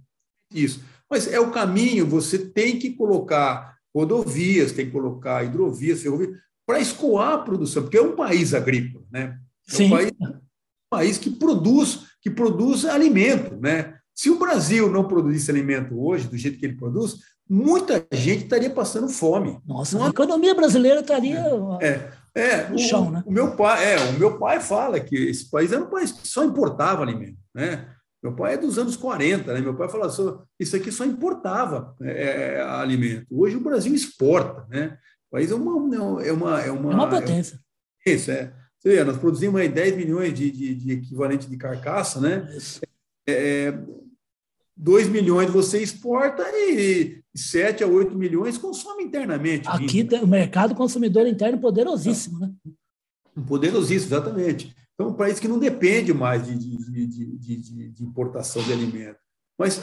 Isso. 0.52 0.82
Mas 1.10 1.26
é 1.26 1.40
o 1.40 1.50
caminho, 1.50 2.06
você 2.06 2.38
tem 2.38 2.78
que 2.78 2.90
colocar 2.90 3.76
rodovias, 3.94 4.72
tem 4.72 4.86
que 4.86 4.92
colocar 4.92 5.44
hidrovias, 5.44 6.02
ferrovias, 6.02 6.36
para 6.66 6.80
escoar 6.80 7.32
a 7.32 7.38
produção, 7.38 7.82
porque 7.82 7.96
é 7.96 8.02
um 8.02 8.16
país 8.16 8.52
agrícola, 8.52 9.06
né? 9.10 9.38
É 9.68 9.72
Sim. 9.72 9.86
um 9.86 9.90
país, 9.90 10.12
um 10.20 10.40
país 10.90 11.18
que 11.18 11.30
produz, 11.30 12.06
que 12.20 12.30
produz 12.30 12.84
alimento, 12.84 13.56
né? 13.56 13.98
Se 14.16 14.30
o 14.30 14.38
Brasil 14.38 14.90
não 14.90 15.06
produzisse 15.06 15.50
alimento 15.50 16.00
hoje, 16.00 16.26
do 16.26 16.38
jeito 16.38 16.58
que 16.58 16.64
ele 16.64 16.76
produz, 16.76 17.16
muita 17.48 18.04
gente 18.10 18.44
estaria 18.44 18.70
passando 18.70 19.10
fome. 19.10 19.60
Nossa, 19.66 20.02
a 20.02 20.08
economia 20.08 20.54
brasileira 20.54 21.00
estaria. 21.00 21.44
É, 21.82 22.10
é, 22.34 22.68
no 22.68 22.78
chão, 22.78 23.10
né? 23.10 23.22
O 23.26 23.30
meu 23.30 23.54
pai, 23.54 23.92
é, 23.92 23.98
o 24.10 24.18
meu 24.18 24.38
pai 24.38 24.58
fala 24.58 24.98
que 24.98 25.14
esse 25.14 25.50
país 25.50 25.70
era 25.70 25.82
um 25.82 25.90
país 25.90 26.12
que 26.12 26.26
só 26.26 26.42
importava 26.44 27.02
alimento, 27.02 27.38
né? 27.54 27.88
Meu 28.22 28.34
pai 28.34 28.54
é 28.54 28.56
dos 28.56 28.78
anos 28.78 28.96
40, 28.96 29.52
né? 29.52 29.60
Meu 29.60 29.76
pai 29.76 29.88
fala 29.88 30.08
só, 30.08 30.42
isso 30.58 30.74
aqui 30.74 30.90
só 30.90 31.04
importava 31.04 31.94
é, 32.00 32.60
alimento. 32.62 33.26
Hoje 33.30 33.56
o 33.56 33.62
Brasil 33.62 33.94
exporta, 33.94 34.66
né? 34.68 34.98
O 35.28 35.36
país 35.36 35.50
é 35.50 35.54
uma 35.54 35.72
é 35.72 35.76
uma 35.98 36.22
é 36.24 36.32
uma, 36.32 36.62
é 36.62 36.70
uma 36.70 37.08
potência. 37.08 37.60
É, 38.06 38.12
isso 38.12 38.30
é. 38.30 38.52
Você 38.78 38.88
vê, 38.88 39.04
nós 39.04 39.18
produzimos 39.18 39.60
aí 39.60 39.68
10 39.68 39.96
milhões 39.96 40.32
de, 40.32 40.50
de, 40.50 40.74
de 40.74 40.92
equivalente 40.92 41.48
de 41.48 41.56
carcaça, 41.56 42.20
né? 42.20 42.48
É, 43.28 43.76
2 44.76 45.08
milhões 45.08 45.50
você 45.50 45.82
exporta 45.82 46.44
e 46.54 47.22
7 47.34 47.82
a 47.82 47.86
8 47.86 48.14
milhões 48.16 48.58
consome 48.58 49.04
internamente. 49.04 49.68
Aqui 49.68 50.04
tem 50.04 50.22
o 50.22 50.26
mercado 50.26 50.74
consumidor 50.74 51.26
interno 51.26 51.58
poderosíssimo, 51.58 52.38
né? 52.40 52.52
Poderosíssimo, 53.46 54.14
exatamente. 54.14 54.74
Então, 54.94 55.08
um 55.08 55.14
país 55.14 55.40
que 55.40 55.48
não 55.48 55.58
depende 55.58 56.12
mais 56.12 56.46
de, 56.46 56.56
de, 56.56 57.36
de, 57.36 57.90
de 57.90 58.04
importação 58.04 58.62
de 58.62 58.72
alimento. 58.72 59.18
Mas 59.58 59.82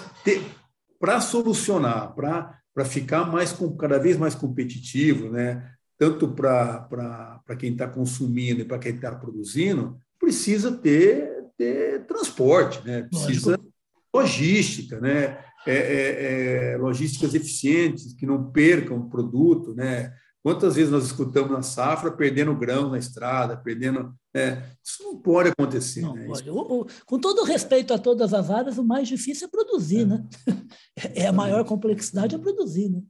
para 1.00 1.22
solucionar, 1.22 2.14
para 2.14 2.86
ficar 2.86 3.32
mais 3.32 3.56
cada 3.80 4.00
vez 4.00 4.18
mais 4.18 4.36
competitivo, 4.36 5.30
né? 5.30 5.70
tanto 5.98 6.28
para 6.28 7.40
quem 7.58 7.72
está 7.74 7.88
consumindo 7.88 8.62
e 8.62 8.66
para 8.66 8.80
quem 8.80 8.96
está 8.96 9.14
produzindo, 9.14 9.98
precisa 10.20 10.72
ter, 10.72 11.46
ter 11.58 12.06
transporte, 12.06 12.86
né? 12.86 13.04
precisa 13.04 13.52
Lógico. 13.52 13.73
Logística, 14.14 15.00
né? 15.00 15.38
é, 15.66 15.76
é, 15.76 16.72
é, 16.74 16.78
logísticas 16.78 17.34
eficientes, 17.34 18.14
que 18.14 18.26
não 18.26 18.52
percam 18.52 18.98
o 18.98 19.10
produto. 19.10 19.74
Né? 19.74 20.14
Quantas 20.42 20.76
vezes 20.76 20.92
nós 20.92 21.06
escutamos 21.06 21.52
na 21.52 21.62
safra 21.62 22.12
perdendo 22.12 22.56
grão 22.56 22.90
na 22.90 22.98
estrada, 22.98 23.58
perdendo. 23.58 24.14
É, 24.36 24.62
isso 24.84 25.04
não 25.04 25.18
pode 25.18 25.50
acontecer. 25.50 26.02
Não 26.02 26.16
né? 26.16 26.26
pode. 26.26 26.50
O, 26.50 26.82
o, 26.82 26.88
com 27.06 27.20
todo 27.20 27.44
respeito 27.44 27.94
a 27.94 28.00
todas 28.00 28.34
as 28.34 28.50
áreas, 28.50 28.78
o 28.78 28.84
mais 28.84 29.08
difícil 29.08 29.48
é 29.48 29.52
produzir, 29.52 30.02
é. 30.02 30.06
né? 30.06 30.28
É 31.16 31.28
a 31.28 31.34
maior 31.34 31.66
complexidade 31.66 32.36
é 32.36 32.38
produzir, 32.38 32.90
né? 32.90 33.02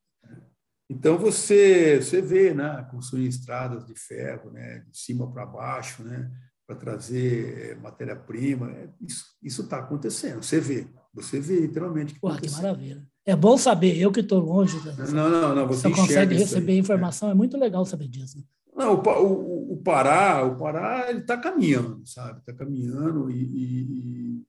Então 0.89 1.17
você, 1.17 2.01
você 2.01 2.21
vê, 2.21 2.53
né, 2.53 2.87
construir 2.91 3.27
estradas 3.27 3.85
de 3.85 3.93
ferro, 3.97 4.51
né, 4.51 4.85
de 4.89 4.97
cima 4.97 5.31
para 5.31 5.45
baixo, 5.45 6.03
né, 6.03 6.29
para 6.73 6.91
trazer 6.93 7.71
eh, 7.71 7.75
matéria-prima. 7.75 8.71
É, 8.71 8.89
isso 9.41 9.61
está 9.61 9.79
acontecendo. 9.79 10.41
Você 10.41 10.59
vê, 10.59 10.87
você 11.13 11.39
vê 11.39 11.59
literalmente. 11.59 12.13
Que, 12.13 12.19
Porra, 12.19 12.39
que 12.39 12.49
maravilha. 12.49 13.07
É 13.25 13.35
bom 13.35 13.57
saber, 13.57 13.97
eu 13.97 14.11
que 14.11 14.19
estou 14.19 14.39
longe. 14.39 14.77
Não, 15.13 15.29
não, 15.29 15.55
não. 15.55 15.67
Você, 15.67 15.87
você 15.87 15.95
consegue 15.95 16.35
receber 16.35 16.77
informação, 16.77 17.29
é 17.29 17.33
muito 17.33 17.57
legal 17.57 17.85
saber 17.85 18.07
disso. 18.07 18.37
Né? 18.37 18.43
Não, 18.75 18.95
o, 18.95 19.01
o, 19.01 19.73
o, 19.73 19.77
Pará, 19.77 20.43
o 20.43 20.57
Pará, 20.57 21.09
ele 21.09 21.19
está 21.19 21.37
caminhando, 21.37 22.05
sabe? 22.05 22.39
Está 22.39 22.53
caminhando 22.53 23.29
e, 23.29 23.43
e, 23.43 23.81
e 24.39 24.43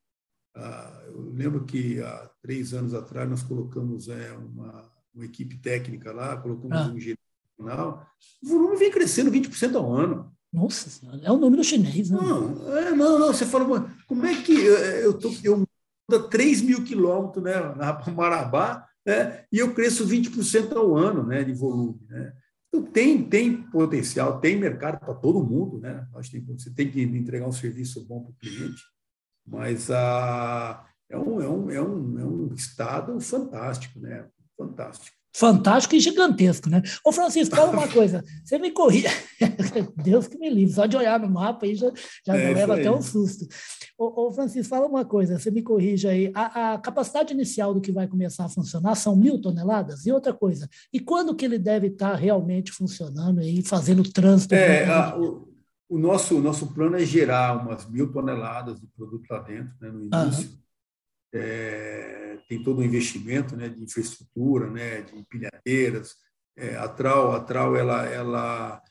ah, 0.56 1.02
eu 1.08 1.32
lembro 1.32 1.64
que 1.64 2.00
há 2.00 2.30
três 2.40 2.72
anos 2.72 2.94
atrás 2.94 3.28
nós 3.28 3.42
colocamos 3.42 4.08
é, 4.08 4.32
uma, 4.32 4.90
uma 5.14 5.24
equipe 5.24 5.58
técnica 5.58 6.12
lá, 6.12 6.36
colocamos 6.36 6.76
ah. 6.76 6.88
um 6.88 6.98
gerente 6.98 7.20
nacional, 7.58 8.06
o 8.42 8.48
volume 8.48 8.76
vem 8.76 8.90
crescendo 8.90 9.30
20% 9.30 9.74
ao 9.76 9.92
ano. 9.92 10.33
Nossa 10.54 11.04
é 11.24 11.32
o 11.32 11.36
número 11.36 11.64
chinês, 11.64 12.10
né? 12.10 12.16
Não, 12.16 12.78
é, 12.78 12.92
não, 12.92 13.18
não, 13.18 13.26
você 13.26 13.44
fala, 13.44 13.92
como 14.06 14.24
é 14.24 14.40
que 14.40 14.52
eu, 14.54 15.12
tô, 15.12 15.34
eu 15.42 15.56
mudo 15.56 16.28
3 16.28 16.62
mil 16.62 16.84
quilômetros 16.84 17.42
né, 17.42 17.54
na 17.74 18.00
Marabá, 18.14 18.86
né, 19.04 19.44
e 19.50 19.58
eu 19.58 19.74
cresço 19.74 20.06
20% 20.06 20.76
ao 20.76 20.96
ano 20.96 21.26
né, 21.26 21.42
de 21.42 21.52
volume, 21.52 22.00
né? 22.08 22.32
Então, 22.68 22.90
tem, 22.90 23.22
tem 23.22 23.62
potencial, 23.62 24.40
tem 24.40 24.56
mercado 24.56 24.98
para 25.00 25.14
todo 25.14 25.44
mundo, 25.44 25.78
né? 25.78 26.06
Acho 26.14 26.30
que 26.30 26.40
você 26.40 26.70
tem 26.72 26.90
que 26.90 27.02
entregar 27.02 27.46
um 27.46 27.52
serviço 27.52 28.04
bom 28.04 28.22
para 28.22 28.30
o 28.30 28.34
cliente, 28.34 28.82
mas 29.46 29.90
a, 29.90 30.84
é, 31.08 31.18
um, 31.18 31.40
é, 31.40 31.48
um, 31.48 31.70
é, 31.70 31.82
um, 31.82 32.18
é 32.18 32.24
um 32.24 32.54
estado 32.54 33.20
fantástico, 33.20 33.98
né? 33.98 34.26
Fantástico 34.56 35.24
fantástico 35.34 35.96
e 35.96 36.00
gigantesco, 36.00 36.70
né? 36.70 36.80
Ô, 37.04 37.10
Francisco, 37.10 37.56
fala 37.56 37.72
uma 37.72 37.88
coisa. 37.92 38.24
Você 38.44 38.56
me 38.56 38.70
corrija. 38.70 39.08
Deus 40.02 40.28
que 40.28 40.38
me 40.38 40.48
livre, 40.48 40.72
só 40.72 40.86
de 40.86 40.96
olhar 40.96 41.18
no 41.18 41.28
mapa 41.28 41.66
aí 41.66 41.74
já, 41.74 41.90
já 42.24 42.36
é, 42.36 42.54
leva 42.54 42.74
até 42.76 42.90
um 42.90 43.02
susto. 43.02 43.46
Ô, 43.98 44.26
ô, 44.26 44.32
Francisco, 44.32 44.70
fala 44.70 44.86
uma 44.86 45.04
coisa, 45.04 45.38
você 45.38 45.50
me 45.50 45.60
corrija 45.60 46.10
aí. 46.10 46.30
A, 46.34 46.74
a, 46.74 46.78
capacidade 46.78 47.34
inicial 47.34 47.74
do 47.74 47.80
que 47.80 47.90
vai 47.90 48.06
começar 48.06 48.44
a 48.44 48.48
funcionar 48.48 48.94
são 48.94 49.16
mil 49.16 49.40
toneladas? 49.40 50.06
E 50.06 50.12
outra 50.12 50.32
coisa, 50.32 50.68
e 50.92 51.00
quando 51.00 51.34
que 51.34 51.44
ele 51.44 51.58
deve 51.58 51.88
estar 51.88 52.14
realmente 52.14 52.70
funcionando 52.70 53.42
e 53.42 53.60
fazendo 53.62 54.04
trânsito? 54.04 54.54
É, 54.54 54.86
a, 54.86 55.18
o, 55.18 55.48
o, 55.88 55.98
nosso, 55.98 56.36
o 56.36 56.40
nosso 56.40 56.72
plano 56.72 56.96
é 56.96 57.04
gerar 57.04 57.60
umas 57.60 57.90
mil 57.90 58.12
toneladas 58.12 58.80
de 58.80 58.86
produto 58.96 59.24
lá 59.28 59.40
dentro, 59.40 59.74
né, 59.80 59.90
no 59.90 60.00
início. 60.00 60.48
Uhum. 60.48 60.63
É, 61.34 62.38
tem 62.48 62.62
todo 62.62 62.80
um 62.80 62.84
investimento 62.84 63.56
né, 63.56 63.68
de 63.68 63.82
infraestrutura, 63.82 64.70
né, 64.70 65.02
de 65.02 65.16
empilhadeiras. 65.16 66.14
É, 66.56 66.76
a 66.76 66.88
Trau, 66.88 67.32
a 67.32 67.40
Trau 67.40 67.74
ela, 67.74 68.04
ela, 68.06 68.82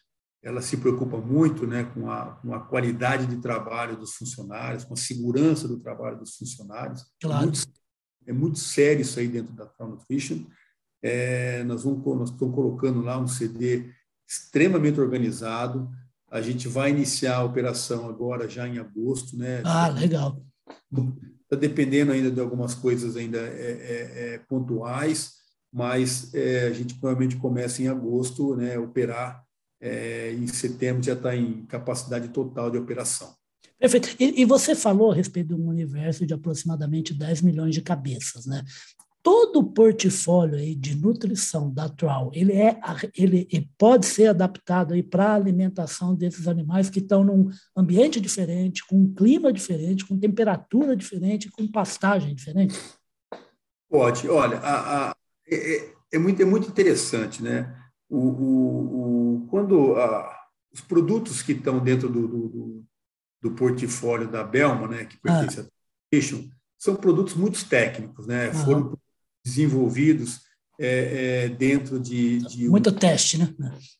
ela 0.41 0.61
se 0.61 0.77
preocupa 0.77 1.17
muito 1.17 1.65
né, 1.65 1.85
com, 1.85 2.11
a, 2.11 2.35
com 2.35 2.53
a 2.53 2.59
qualidade 2.59 3.25
de 3.25 3.37
trabalho 3.37 3.95
dos 3.95 4.15
funcionários, 4.15 4.83
com 4.83 4.93
a 4.93 4.97
segurança 4.97 5.67
do 5.67 5.79
trabalho 5.79 6.17
dos 6.17 6.35
funcionários. 6.35 7.05
Claro. 7.21 7.43
É 7.43 7.45
muito, 7.45 7.61
é 8.27 8.33
muito 8.33 8.59
sério 8.59 9.01
isso 9.01 9.19
aí 9.19 9.27
dentro 9.27 9.53
da 9.53 9.65
Trau 9.65 9.89
Nutrition. 9.89 10.45
É, 11.01 11.63
nós, 11.63 11.83
vamos, 11.83 12.05
nós 12.17 12.29
estamos 12.29 12.55
colocando 12.55 13.01
lá 13.01 13.17
um 13.17 13.27
CD 13.27 13.89
extremamente 14.27 14.99
organizado. 14.99 15.89
A 16.29 16.41
gente 16.41 16.67
vai 16.67 16.89
iniciar 16.89 17.37
a 17.37 17.43
operação 17.43 18.09
agora 18.09 18.49
já 18.49 18.67
em 18.67 18.79
agosto, 18.79 19.37
né? 19.37 19.61
Ah, 19.63 19.87
legal 19.87 20.41
está 21.53 21.67
dependendo 21.67 22.11
ainda 22.11 22.31
de 22.31 22.39
algumas 22.39 22.73
coisas 22.75 23.15
ainda 23.15 23.39
é, 23.39 23.41
é, 23.41 24.33
é 24.35 24.37
pontuais, 24.47 25.33
mas 25.71 26.33
é, 26.33 26.67
a 26.67 26.73
gente 26.73 26.95
provavelmente 26.95 27.37
começa 27.37 27.81
em 27.81 27.87
agosto, 27.87 28.55
né, 28.55 28.77
operar, 28.77 29.43
é, 29.81 30.31
em 30.31 30.47
setembro 30.47 31.03
já 31.03 31.13
está 31.13 31.35
em 31.35 31.65
capacidade 31.65 32.29
total 32.29 32.71
de 32.71 32.77
operação. 32.77 33.35
Perfeito. 33.77 34.15
E, 34.17 34.41
e, 34.41 34.45
você 34.45 34.75
falou 34.75 35.11
a 35.11 35.15
respeito 35.15 35.53
de 35.53 35.61
um 35.61 35.67
universo 35.67 36.25
de 36.25 36.33
aproximadamente 36.33 37.13
10 37.13 37.41
milhões 37.41 37.75
de 37.75 37.81
cabeças, 37.81 38.45
né? 38.45 38.63
Todo 39.23 39.59
o 39.59 39.63
portfólio 39.63 40.55
aí 40.55 40.75
de 40.75 40.95
nutrição 40.95 41.73
da 41.73 41.87
Troll, 41.87 42.29
ele, 42.33 42.51
é, 42.51 42.77
ele, 43.15 43.71
pode 43.77 44.05
ser 44.05 44.27
adaptado 44.27 45.01
para 45.05 45.27
a 45.27 45.35
alimentação 45.35 46.13
desses 46.13 46.45
animais 46.45 46.89
que 46.89 46.99
estão 46.99 47.23
num 47.23 47.49
ambiente 47.75 48.19
diferente, 48.19 48.85
com 48.85 48.97
um 48.97 49.13
clima 49.13 49.53
diferente, 49.53 50.05
com 50.05 50.19
temperatura 50.19 50.93
diferente, 50.93 51.49
com 51.49 51.65
pastagem 51.71 52.35
diferente? 52.35 52.77
Pode. 53.89 54.29
Olha, 54.29 54.57
a, 54.57 55.11
a, 55.11 55.15
é, 55.47 55.93
é, 56.11 56.19
muito, 56.19 56.41
é 56.41 56.45
muito 56.45 56.67
interessante, 56.67 57.41
né? 57.41 57.73
O, 58.09 58.17
o, 58.17 59.35
o 59.37 59.47
quando 59.47 59.95
a, 59.95 60.37
os 60.73 60.81
produtos 60.81 61.41
que 61.41 61.53
estão 61.53 61.79
dentro 61.79 62.09
do, 62.09 62.27
do, 62.27 62.83
do, 63.41 63.51
portfólio 63.51 64.27
da 64.27 64.43
Belma, 64.43 64.87
né, 64.87 65.05
que 65.05 65.17
pertence 65.17 65.61
ah. 65.61 65.63
à 65.63 66.53
são 66.77 66.95
produtos 66.95 67.35
muito 67.35 67.63
técnicos, 67.69 68.27
né? 68.27 68.49
Uhum. 68.49 68.53
Foram 68.65 68.97
desenvolvidos 69.43 70.41
é, 70.79 71.45
é, 71.45 71.49
dentro 71.49 71.99
de, 71.99 72.39
de, 72.39 72.67
muito 72.67 72.91
teste, 72.91 73.37
né? 73.37 73.53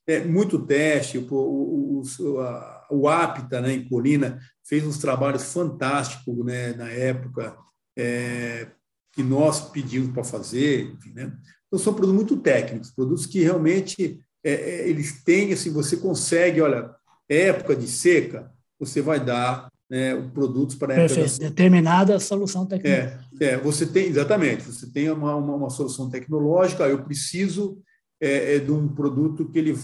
É 0.08 0.24
muito 0.24 0.58
teste. 0.66 1.18
O, 1.18 1.28
o, 1.32 2.02
o, 2.02 2.40
a, 2.40 2.88
o 2.90 3.08
APTA, 3.08 3.62
né, 3.62 3.74
em 3.74 3.88
Colina, 3.88 4.40
fez 4.66 4.86
uns 4.86 4.98
trabalhos 4.98 5.54
fantásticos, 5.54 6.44
né, 6.44 6.74
na 6.74 6.90
época 6.90 7.56
é, 7.98 8.68
que 9.12 9.22
nós 9.22 9.70
pedimos 9.70 10.12
para 10.14 10.24
fazer, 10.24 10.92
enfim, 10.94 11.14
né? 11.14 11.32
Então 11.68 11.80
são 11.80 11.94
produtos 11.94 12.16
muito 12.16 12.38
técnicos, 12.38 12.92
produtos 12.92 13.26
que 13.26 13.40
realmente 13.42 14.20
é, 14.44 14.52
é, 14.52 14.90
eles 14.90 15.24
têm, 15.24 15.54
assim, 15.54 15.72
você 15.72 15.98
consegue, 15.98 16.62
olha, 16.62 16.94
época 17.30 17.76
de 17.76 17.88
seca, 17.88 18.52
você 18.80 19.02
vai 19.02 19.24
dar 19.24 19.72
né, 19.94 20.20
produtos 20.34 20.76
para 20.76 20.96
Perfeito. 20.96 21.40
Da... 21.40 21.50
determinada 21.50 22.20
solução 22.20 22.66
tecnológica. 22.66 23.20
É, 23.40 23.46
é, 23.46 23.58
você 23.58 23.86
tem 23.86 24.08
exatamente, 24.08 24.64
você 24.64 24.88
tem 24.92 25.12
uma, 25.12 25.36
uma, 25.36 25.54
uma 25.54 25.70
solução 25.70 26.10
tecnológica. 26.10 26.88
Eu 26.88 27.04
preciso 27.04 27.80
é, 28.20 28.56
é, 28.56 28.60
de 28.60 28.72
um 28.72 28.88
produto 28.88 29.48
que 29.50 29.60
ele, 29.60 29.78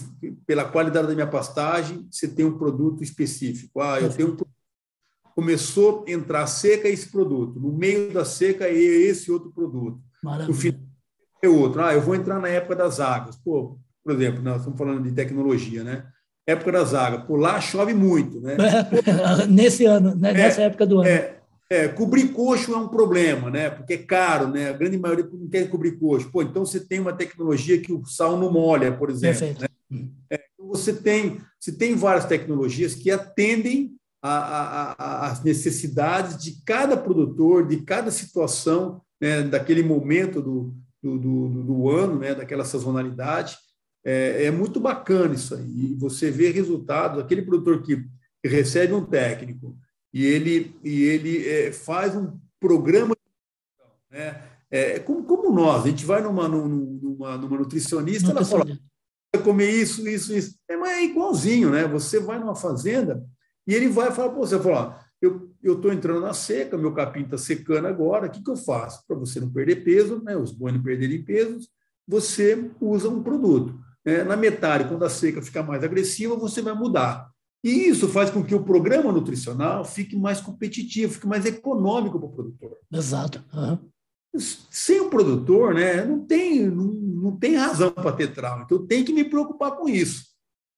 pela 0.44 0.64
qualidade 0.64 1.06
da 1.06 1.14
minha 1.14 1.28
pastagem, 1.28 2.08
você 2.10 2.26
tem 2.26 2.44
um 2.44 2.58
produto 2.58 3.04
específico. 3.04 3.80
Ah, 3.80 4.00
eu 4.00 4.10
tenho 4.10 4.32
um 4.32 4.36
começou 5.32 6.04
a 6.06 6.10
entrar 6.10 6.44
seca 6.48 6.88
esse 6.88 7.08
produto, 7.08 7.60
no 7.60 7.72
meio 7.72 8.12
da 8.12 8.24
seca 8.24 8.66
é 8.66 8.74
esse 8.74 9.30
outro 9.30 9.52
produto. 9.52 10.02
Maravilha. 10.20 10.48
No 10.48 10.54
final 10.54 10.80
é 11.40 11.48
outro. 11.48 11.82
Ah, 11.82 11.94
eu 11.94 12.00
vou 12.00 12.16
entrar 12.16 12.40
na 12.40 12.48
época 12.48 12.74
das 12.74 12.98
águas. 12.98 13.36
Pô, 13.36 13.78
por 14.02 14.12
exemplo, 14.12 14.42
nós 14.42 14.58
estamos 14.58 14.76
falando 14.76 15.04
de 15.04 15.12
tecnologia, 15.12 15.84
né? 15.84 16.04
Época 16.50 16.72
das 16.72 16.94
águas. 16.94 17.24
Por 17.24 17.38
lá 17.38 17.60
chove 17.60 17.94
muito, 17.94 18.40
né? 18.40 18.56
Nesse 19.48 19.84
ano, 19.84 20.14
né? 20.14 20.32
nessa 20.32 20.62
época 20.62 20.86
do 20.86 21.00
ano. 21.00 21.08
É, 21.08 21.40
é, 21.70 21.86
cobrir 21.86 22.28
coxo 22.28 22.74
é 22.74 22.76
um 22.76 22.88
problema, 22.88 23.48
né? 23.48 23.70
Porque 23.70 23.94
é 23.94 23.98
caro, 23.98 24.48
né? 24.48 24.70
A 24.70 24.72
grande 24.72 24.98
maioria 24.98 25.28
não 25.32 25.48
quer 25.48 25.70
cobrir 25.70 25.92
coxo. 25.92 26.28
Pô, 26.30 26.42
então 26.42 26.66
você 26.66 26.80
tem 26.80 26.98
uma 26.98 27.12
tecnologia 27.12 27.80
que 27.80 27.92
o 27.92 28.04
sal 28.04 28.36
não 28.36 28.52
molha, 28.52 28.90
por 28.90 29.08
exemplo. 29.08 29.46
Né? 29.90 30.08
É, 30.28 30.40
então 30.52 30.66
você 30.66 30.92
tem, 30.92 31.40
você 31.58 31.70
tem 31.70 31.94
várias 31.94 32.24
tecnologias 32.24 32.94
que 32.96 33.08
atendem 33.08 33.94
às 34.20 35.42
necessidades 35.44 36.36
de 36.42 36.60
cada 36.64 36.96
produtor, 36.96 37.66
de 37.66 37.78
cada 37.78 38.10
situação, 38.10 39.00
né? 39.20 39.42
daquele 39.42 39.84
momento 39.84 40.42
do, 40.42 40.74
do, 41.00 41.18
do, 41.18 41.48
do 41.62 41.88
ano, 41.88 42.18
né? 42.18 42.34
daquela 42.34 42.64
sazonalidade. 42.64 43.56
É, 44.04 44.46
é, 44.46 44.50
muito 44.50 44.80
bacana 44.80 45.34
isso 45.34 45.54
aí. 45.54 45.92
E 45.92 45.94
você 45.94 46.30
vê 46.30 46.50
resultados, 46.50 47.20
aquele 47.20 47.42
produtor 47.42 47.82
que 47.82 48.04
recebe 48.44 48.94
um 48.94 49.04
técnico 49.04 49.76
e 50.12 50.24
ele, 50.24 50.74
e 50.82 51.02
ele 51.02 51.48
é, 51.48 51.72
faz 51.72 52.16
um 52.16 52.38
programa, 52.58 53.14
né? 54.10 54.42
É, 54.72 55.00
como, 55.00 55.24
como 55.24 55.52
nós, 55.52 55.84
a 55.84 55.88
gente 55.88 56.06
vai 56.06 56.22
numa, 56.22 56.48
numa, 56.48 57.36
numa 57.36 57.58
nutricionista, 57.58 58.30
ela 58.30 58.44
fala, 58.44 58.64
vai 58.64 59.42
comer 59.42 59.68
isso, 59.68 60.08
isso, 60.08 60.32
isso. 60.32 60.56
É, 60.68 60.76
mas 60.76 60.92
é 60.92 61.04
igualzinho, 61.04 61.70
né? 61.70 61.88
Você 61.88 62.20
vai 62.20 62.38
numa 62.38 62.54
fazenda 62.54 63.24
e 63.66 63.74
ele 63.74 63.88
vai 63.88 64.12
falar, 64.12 64.30
pô, 64.30 64.46
você 64.46 64.58
fala, 64.60 65.04
eu 65.20 65.50
estou 65.62 65.92
entrando 65.92 66.20
na 66.20 66.32
seca, 66.32 66.78
meu 66.78 66.94
capim 66.94 67.22
está 67.22 67.36
secando 67.36 67.86
agora, 67.86 68.26
o 68.26 68.30
que, 68.30 68.42
que 68.42 68.50
eu 68.50 68.56
faço? 68.56 69.04
Para 69.06 69.16
você 69.16 69.40
não 69.40 69.50
perder 69.50 69.84
peso, 69.84 70.22
né? 70.22 70.36
os 70.36 70.52
bois 70.52 70.72
não 70.72 70.82
perderem 70.82 71.22
peso, 71.22 71.68
você 72.06 72.70
usa 72.80 73.08
um 73.08 73.22
produto. 73.22 73.78
É, 74.04 74.24
na 74.24 74.36
metade, 74.36 74.88
quando 74.88 75.04
a 75.04 75.10
seca 75.10 75.42
ficar 75.42 75.62
mais 75.62 75.84
agressiva, 75.84 76.36
você 76.36 76.62
vai 76.62 76.74
mudar. 76.74 77.30
E 77.62 77.88
isso 77.88 78.08
faz 78.08 78.30
com 78.30 78.42
que 78.42 78.54
o 78.54 78.64
programa 78.64 79.12
nutricional 79.12 79.84
fique 79.84 80.16
mais 80.16 80.40
competitivo, 80.40 81.12
fique 81.12 81.26
mais 81.26 81.44
econômico 81.44 82.18
para 82.18 82.28
o 82.28 82.32
produtor. 82.32 82.76
Exato. 82.90 83.44
Uhum. 83.52 83.78
Sem 84.70 85.00
o 85.00 85.10
produtor, 85.10 85.74
né, 85.74 86.04
não, 86.04 86.24
tem, 86.24 86.66
não, 86.66 86.84
não 86.84 87.36
tem 87.36 87.56
razão 87.56 87.90
para 87.90 88.12
ter 88.12 88.32
trauma. 88.32 88.62
Então, 88.64 88.78
eu 88.78 88.86
tenho 88.86 89.04
que 89.04 89.12
me 89.12 89.24
preocupar 89.24 89.72
com 89.72 89.88
isso. 89.88 90.29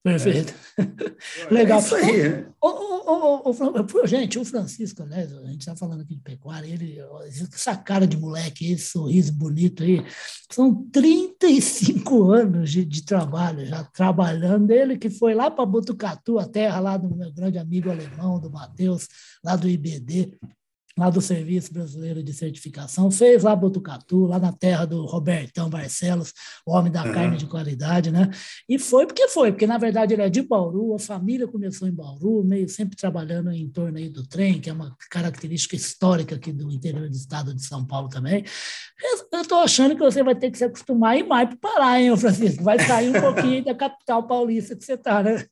Perfeito. 0.02 0.52
É. 0.78 1.54
Legal. 1.54 1.78
É 1.78 1.82
isso 1.82 1.94
aí. 1.94 2.46
O, 2.60 2.68
o, 2.68 3.50
o, 3.50 4.06
gente, 4.06 4.36
o 4.38 4.44
Francisco, 4.44 5.04
né, 5.04 5.28
a 5.44 5.46
gente 5.46 5.60
está 5.60 5.76
falando 5.76 6.00
aqui 6.00 6.16
de 6.16 6.20
pecuária, 6.20 6.66
ele, 6.66 6.98
essa 7.28 7.76
cara 7.76 8.06
de 8.06 8.16
moleque, 8.16 8.72
esse 8.72 8.90
sorriso 8.90 9.32
bonito 9.32 9.84
aí, 9.84 10.04
são 10.50 10.84
35 10.90 12.32
anos 12.32 12.70
de, 12.70 12.84
de 12.84 13.04
trabalho 13.04 13.64
já 13.64 13.84
trabalhando. 13.84 14.70
Ele 14.72 14.98
que 14.98 15.08
foi 15.08 15.34
lá 15.34 15.50
para 15.50 15.64
Botucatu, 15.64 16.38
a 16.38 16.48
terra 16.48 16.80
lá 16.80 16.96
do 16.96 17.14
meu 17.14 17.32
grande 17.32 17.58
amigo 17.58 17.88
alemão, 17.88 18.40
do 18.40 18.50
Matheus, 18.50 19.06
lá 19.44 19.54
do 19.54 19.68
IBD, 19.68 20.36
lá 20.98 21.10
do 21.10 21.20
Serviço 21.20 21.72
Brasileiro 21.72 22.22
de 22.22 22.32
Certificação, 22.32 23.10
fez 23.10 23.42
lá 23.42 23.54
Botucatu, 23.56 24.26
lá 24.26 24.38
na 24.38 24.52
terra 24.52 24.84
do 24.84 25.04
Robertão 25.06 25.70
Barcelos, 25.70 26.32
o 26.66 26.72
homem 26.72 26.92
da 26.92 27.04
uhum. 27.04 27.12
carne 27.12 27.36
de 27.36 27.46
qualidade, 27.46 28.10
né? 28.10 28.30
E 28.68 28.78
foi 28.78 29.06
porque 29.06 29.28
foi, 29.28 29.52
porque 29.52 29.66
na 29.66 29.78
verdade 29.78 30.14
ele 30.14 30.22
é 30.22 30.28
de 30.28 30.42
Bauru, 30.42 30.94
a 30.94 30.98
família 30.98 31.48
começou 31.48 31.88
em 31.88 31.92
Bauru, 31.92 32.44
meio 32.44 32.68
sempre 32.68 32.96
trabalhando 32.96 33.50
em 33.50 33.68
torno 33.68 33.98
aí 33.98 34.08
do 34.08 34.26
trem, 34.26 34.60
que 34.60 34.70
é 34.70 34.72
uma 34.72 34.96
característica 35.10 35.76
histórica 35.76 36.34
aqui 36.34 36.52
do 36.52 36.70
interior 36.70 37.08
do 37.08 37.16
estado 37.16 37.54
de 37.54 37.64
São 37.64 37.84
Paulo 37.86 38.08
também. 38.08 38.44
Eu 39.32 39.40
estou 39.40 39.58
achando 39.58 39.94
que 39.94 40.02
você 40.02 40.22
vai 40.22 40.34
ter 40.34 40.50
que 40.50 40.58
se 40.58 40.64
acostumar 40.64 41.16
ir 41.16 41.24
mais 41.24 41.48
para 41.48 41.56
o 41.56 41.58
Pará, 41.58 42.00
hein, 42.00 42.16
Francisco? 42.16 42.62
Vai 42.62 42.78
sair 42.78 43.10
um 43.10 43.20
pouquinho 43.20 43.64
da 43.64 43.74
capital 43.74 44.26
paulista 44.26 44.76
que 44.76 44.84
você 44.84 44.94
está, 44.94 45.22
né? 45.22 45.44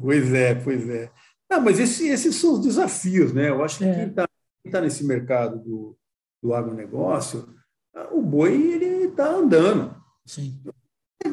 Pois 0.00 0.32
é, 0.32 0.54
pois 0.54 0.88
é. 0.88 1.10
Não, 1.50 1.62
mas 1.62 1.80
esse, 1.80 2.08
esses 2.08 2.36
são 2.36 2.54
os 2.54 2.60
desafios, 2.60 3.32
né? 3.32 3.48
Eu 3.48 3.64
acho 3.64 3.78
que 3.78 3.84
é. 3.84 3.94
quem 3.94 4.08
está 4.08 4.27
está 4.64 4.80
nesse 4.80 5.04
mercado 5.04 5.58
do, 5.58 5.96
do 6.42 6.54
agronegócio, 6.54 7.48
o 8.12 8.22
boi 8.22 8.54
ele 8.54 9.06
está 9.06 9.30
andando. 9.30 9.94
Sim. 10.26 10.60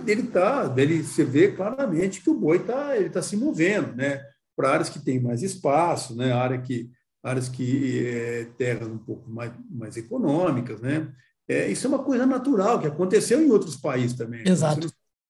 Ele 0.07 0.21
está, 0.21 0.73
ele, 0.77 1.03
você 1.03 1.23
vê 1.23 1.51
claramente 1.51 2.21
que 2.21 2.29
o 2.29 2.39
boi 2.39 2.57
está 2.57 2.97
ele 2.97 3.09
tá 3.09 3.21
se 3.21 3.37
movendo, 3.37 3.95
né? 3.95 4.23
Para 4.55 4.71
áreas 4.71 4.89
que 4.89 4.99
têm 4.99 5.19
mais 5.19 5.43
espaço, 5.43 6.15
né? 6.15 6.31
Área 6.31 6.59
que, 6.59 6.89
áreas 7.23 7.49
que 7.49 8.07
é, 8.07 8.45
terras 8.57 8.87
um 8.87 8.97
pouco 8.97 9.29
mais, 9.29 9.51
mais 9.69 9.97
econômicas, 9.97 10.81
né? 10.81 11.11
É, 11.47 11.69
isso 11.69 11.85
é 11.85 11.89
uma 11.89 12.03
coisa 12.03 12.25
natural 12.25 12.79
que 12.79 12.87
aconteceu 12.87 13.41
em 13.41 13.51
outros 13.51 13.75
países 13.75 14.17
também. 14.17 14.43
Exato. 14.47 14.87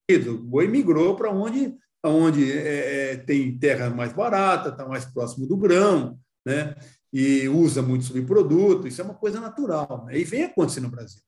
O 0.09 0.37
boi 0.37 0.67
migrou 0.67 1.15
para 1.15 1.31
onde, 1.31 1.75
onde 2.03 2.51
é, 2.51 3.11
é, 3.11 3.17
tem 3.17 3.57
terra 3.57 3.89
mais 3.89 4.13
barata, 4.13 4.69
está 4.69 4.87
mais 4.87 5.03
próximo 5.03 5.47
do 5.47 5.57
grão, 5.57 6.17
né? 6.45 6.75
E 7.17 7.47
usa 7.47 7.81
muito 7.81 8.03
subproduto, 8.03 8.89
isso 8.89 8.99
é 8.99 9.05
uma 9.05 9.13
coisa 9.13 9.39
natural, 9.39 10.03
né? 10.05 10.19
e 10.19 10.25
vem 10.25 10.43
acontecer 10.43 10.81
no 10.81 10.89
Brasil. 10.89 11.21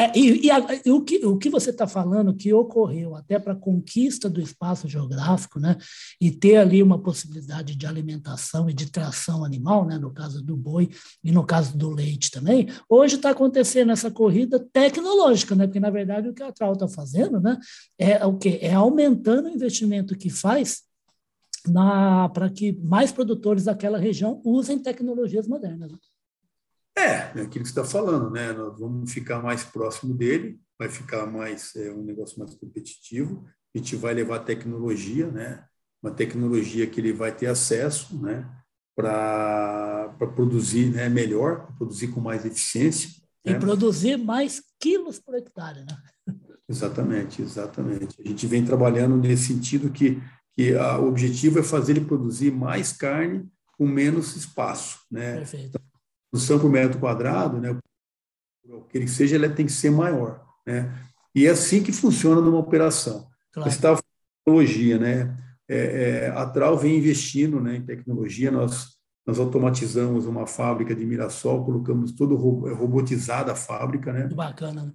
É, 0.00 0.16
e, 0.16 0.46
e, 0.46 0.50
a, 0.50 0.58
e, 0.84 0.90
o, 0.90 1.02
que, 1.02 1.24
o 1.24 1.36
que 1.36 1.48
você 1.48 1.70
está 1.70 1.86
falando 1.86 2.34
que 2.34 2.52
ocorreu 2.52 3.14
até 3.14 3.38
para 3.38 3.52
a 3.52 3.56
conquista 3.56 4.28
do 4.28 4.40
espaço 4.40 4.88
geográfico, 4.88 5.60
né, 5.60 5.76
e 6.20 6.30
ter 6.30 6.56
ali 6.56 6.82
uma 6.82 7.00
possibilidade 7.00 7.76
de 7.76 7.86
alimentação 7.86 8.68
e 8.68 8.74
de 8.74 8.90
tração 8.90 9.44
animal, 9.44 9.84
né, 9.84 9.96
no 9.96 10.12
caso 10.12 10.42
do 10.42 10.56
boi 10.56 10.88
e 11.22 11.30
no 11.30 11.44
caso 11.44 11.76
do 11.76 11.90
leite 11.90 12.32
também, 12.32 12.68
hoje 12.88 13.16
está 13.16 13.30
acontecendo 13.30 13.92
essa 13.92 14.10
corrida 14.10 14.64
tecnológica, 14.72 15.54
né, 15.54 15.66
porque 15.66 15.80
na 15.80 15.90
verdade 15.90 16.28
o 16.28 16.34
que 16.34 16.42
a 16.42 16.52
Trau 16.52 16.72
está 16.72 16.88
fazendo, 16.88 17.40
né, 17.40 17.58
é 17.96 18.24
o 18.26 18.36
que 18.36 18.58
é 18.60 18.74
aumentando 18.74 19.46
o 19.46 19.52
investimento 19.52 20.16
que 20.16 20.30
faz 20.30 20.87
para 22.32 22.50
que 22.50 22.72
mais 22.82 23.12
produtores 23.12 23.64
daquela 23.64 23.98
região 23.98 24.40
usem 24.44 24.78
tecnologias 24.78 25.46
modernas. 25.46 25.92
Né? 25.92 25.98
É, 26.98 27.04
é 27.04 27.42
aquilo 27.42 27.48
que 27.48 27.70
você 27.70 27.80
está 27.80 27.84
falando, 27.84 28.30
né? 28.30 28.52
Nós 28.52 28.78
vamos 28.78 29.12
ficar 29.12 29.40
mais 29.40 29.62
próximo 29.62 30.14
dele, 30.14 30.60
vai 30.78 30.88
ficar 30.88 31.26
mais 31.26 31.74
é, 31.76 31.92
um 31.92 32.02
negócio 32.02 32.38
mais 32.38 32.54
competitivo. 32.54 33.46
A 33.74 33.78
gente 33.78 33.94
vai 33.94 34.14
levar 34.14 34.40
tecnologia, 34.40 35.30
né? 35.30 35.64
Uma 36.02 36.12
tecnologia 36.12 36.86
que 36.86 37.00
ele 37.00 37.12
vai 37.12 37.34
ter 37.34 37.46
acesso, 37.46 38.20
né? 38.20 38.48
Para 38.96 40.12
produzir 40.34 40.90
né, 40.90 41.08
melhor, 41.08 41.72
produzir 41.76 42.08
com 42.08 42.20
mais 42.20 42.44
eficiência. 42.44 43.10
E 43.44 43.52
né? 43.52 43.58
produzir 43.58 44.16
mais 44.16 44.60
quilos 44.80 45.20
por 45.20 45.36
hectare, 45.36 45.84
né? 45.84 45.96
Exatamente, 46.68 47.40
exatamente. 47.40 48.20
A 48.20 48.28
gente 48.28 48.46
vem 48.46 48.64
trabalhando 48.64 49.16
nesse 49.16 49.54
sentido 49.54 49.90
que 49.90 50.20
que 50.58 50.74
a, 50.74 50.98
o 50.98 51.06
objetivo 51.06 51.60
é 51.60 51.62
fazer 51.62 51.92
ele 51.92 52.04
produzir 52.04 52.50
mais 52.50 52.92
carne 52.92 53.48
com 53.76 53.86
menos 53.86 54.34
espaço, 54.34 54.98
né? 55.08 55.36
Perfeito. 55.36 55.68
Então, 55.68 55.80
a 55.80 56.30
produção 56.32 56.58
por 56.58 56.68
metro 56.68 56.98
quadrado, 56.98 57.60
né? 57.60 57.78
O 58.64 58.80
que 58.80 58.98
ele 58.98 59.06
seja, 59.06 59.36
ele 59.36 59.48
tem 59.50 59.66
que 59.66 59.72
ser 59.72 59.90
maior, 59.92 60.44
né? 60.66 60.92
E 61.32 61.46
é 61.46 61.50
assim 61.50 61.80
que 61.80 61.92
funciona 61.92 62.40
numa 62.40 62.58
operação. 62.58 63.28
Claro. 63.52 63.70
Você 63.70 63.76
estava 63.76 64.02
tecnologia, 64.44 64.98
né? 64.98 65.36
É, 65.68 65.76
é, 65.76 66.28
a 66.30 66.44
Trau 66.44 66.76
vem 66.76 66.98
investindo 66.98 67.60
né, 67.60 67.76
em 67.76 67.82
tecnologia, 67.82 68.50
nós, 68.50 68.96
nós 69.24 69.38
automatizamos 69.38 70.26
uma 70.26 70.44
fábrica 70.44 70.92
de 70.92 71.06
Mirassol, 71.06 71.64
colocamos 71.64 72.10
todo 72.10 72.34
robotizada 72.34 73.52
a 73.52 73.54
fábrica, 73.54 74.12
né? 74.12 74.26
Bacana. 74.26 74.86
Né? 74.86 74.92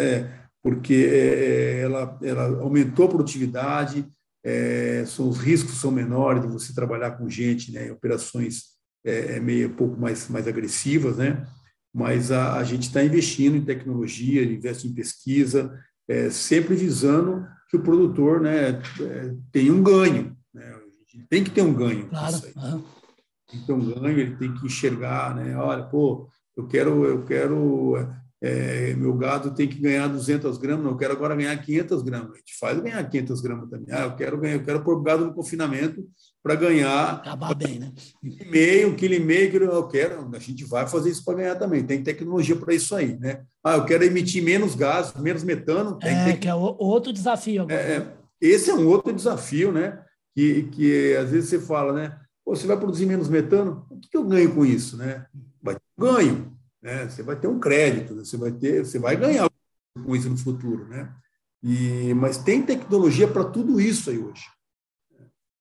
É, 0.00 0.48
porque 0.60 0.94
é, 0.94 1.80
ela, 1.82 2.18
ela 2.22 2.60
aumentou 2.60 3.06
a 3.06 3.10
produtividade, 3.10 4.04
é, 4.44 5.04
são, 5.06 5.28
os 5.28 5.38
riscos 5.38 5.80
são 5.80 5.90
menores 5.90 6.42
de 6.42 6.48
você 6.48 6.74
trabalhar 6.74 7.12
com 7.12 7.28
gente, 7.28 7.72
né? 7.72 7.90
Operações 7.92 8.70
é, 9.04 9.36
é 9.36 9.40
meio 9.40 9.68
um 9.68 9.74
pouco 9.74 10.00
mais, 10.00 10.28
mais 10.28 10.46
agressivas, 10.46 11.16
né? 11.16 11.46
Mas 11.92 12.30
a, 12.30 12.56
a 12.56 12.64
gente 12.64 12.84
está 12.84 13.02
investindo 13.02 13.56
em 13.56 13.64
tecnologia, 13.64 14.44
investe 14.44 14.86
em 14.86 14.94
pesquisa, 14.94 15.72
é, 16.08 16.30
sempre 16.30 16.74
visando 16.74 17.46
que 17.68 17.76
o 17.76 17.82
produtor, 17.82 18.40
né, 18.40 18.70
é, 19.00 19.34
tenha 19.52 19.72
um 19.72 19.82
ganho, 19.82 20.36
né? 20.52 20.80
Tem 21.28 21.42
que 21.44 21.50
ter 21.50 21.62
um 21.62 21.74
ganho. 21.74 22.08
Claro. 22.08 22.36
Uhum 22.56 22.84
tem 23.50 23.60
que 23.60 23.66
ter 23.66 23.72
um 23.72 23.84
ganho, 23.84 24.18
ele 24.18 24.36
tem 24.36 24.54
que 24.54 24.66
enxergar, 24.66 25.34
né? 25.34 25.56
Olha, 25.56 25.82
pô, 25.82 26.28
eu 26.56 26.66
quero, 26.66 27.04
eu 27.04 27.24
quero, 27.24 27.96
é, 28.42 28.94
meu 28.94 29.14
gado 29.14 29.54
tem 29.54 29.68
que 29.68 29.78
ganhar 29.78 30.08
200 30.08 30.56
gramas, 30.56 30.84
não, 30.84 30.92
eu 30.92 30.96
quero 30.96 31.12
agora 31.12 31.36
ganhar 31.36 31.56
500 31.56 32.02
gramas. 32.02 32.32
A 32.32 32.36
gente 32.36 32.58
faz 32.58 32.80
ganhar 32.80 33.04
500 33.08 33.40
gramas 33.40 33.68
também. 33.68 33.94
Ah, 33.94 34.04
eu 34.04 34.16
quero 34.16 34.38
ganhar, 34.38 34.54
eu 34.54 34.64
quero 34.64 34.82
pôr 34.82 35.02
gado 35.02 35.26
no 35.26 35.34
confinamento 35.34 36.04
para 36.42 36.54
ganhar. 36.54 37.16
Acabar 37.16 37.54
bem, 37.54 37.78
né? 37.78 37.92
Um 38.24 38.30
quilo 38.30 38.42
e 38.42 38.50
meio, 38.50 38.88
um 38.88 38.96
quilo 38.96 39.14
e 39.14 39.20
meio, 39.20 39.64
eu 39.64 39.86
quero, 39.88 40.30
a 40.34 40.38
gente 40.38 40.64
vai 40.64 40.86
fazer 40.86 41.10
isso 41.10 41.24
para 41.24 41.34
ganhar 41.34 41.56
também. 41.56 41.84
Tem 41.84 42.02
tecnologia 42.02 42.56
para 42.56 42.74
isso 42.74 42.94
aí, 42.96 43.18
né? 43.18 43.42
Ah, 43.62 43.76
eu 43.76 43.84
quero 43.84 44.04
emitir 44.04 44.42
menos 44.42 44.74
gás, 44.74 45.12
menos 45.14 45.44
metano. 45.44 45.98
é, 46.02 46.36
que 46.36 46.48
é 46.48 46.54
outro 46.54 47.12
desafio 47.12 47.62
agora. 47.62 47.78
É, 47.78 47.96
é, 47.96 48.06
esse 48.40 48.70
é 48.70 48.74
um 48.74 48.88
outro 48.88 49.12
desafio, 49.12 49.70
né? 49.70 50.00
Que, 50.34 50.62
que 50.64 51.16
às 51.16 51.30
vezes 51.30 51.50
você 51.50 51.60
fala, 51.60 51.92
né? 51.92 52.16
você 52.50 52.66
vai 52.66 52.76
produzir 52.76 53.06
menos 53.06 53.28
metano, 53.28 53.86
o 53.90 53.98
que 53.98 54.16
eu 54.16 54.24
ganho 54.24 54.52
com 54.54 54.66
isso? 54.66 54.96
Né? 54.96 55.24
Ganho, 55.96 56.52
né? 56.82 57.08
você 57.08 57.22
vai 57.22 57.36
ter 57.36 57.48
um 57.48 57.58
crédito, 57.58 58.14
você 58.14 58.36
vai, 58.36 58.52
ter, 58.52 58.84
você 58.84 58.98
vai 58.98 59.16
ganhar 59.16 59.48
com 60.04 60.16
isso 60.16 60.28
no 60.28 60.36
futuro. 60.36 60.86
Né? 60.88 61.12
E, 61.62 62.14
mas 62.14 62.38
tem 62.38 62.62
tecnologia 62.62 63.28
para 63.28 63.44
tudo 63.44 63.80
isso 63.80 64.10
aí 64.10 64.18
hoje. 64.18 64.44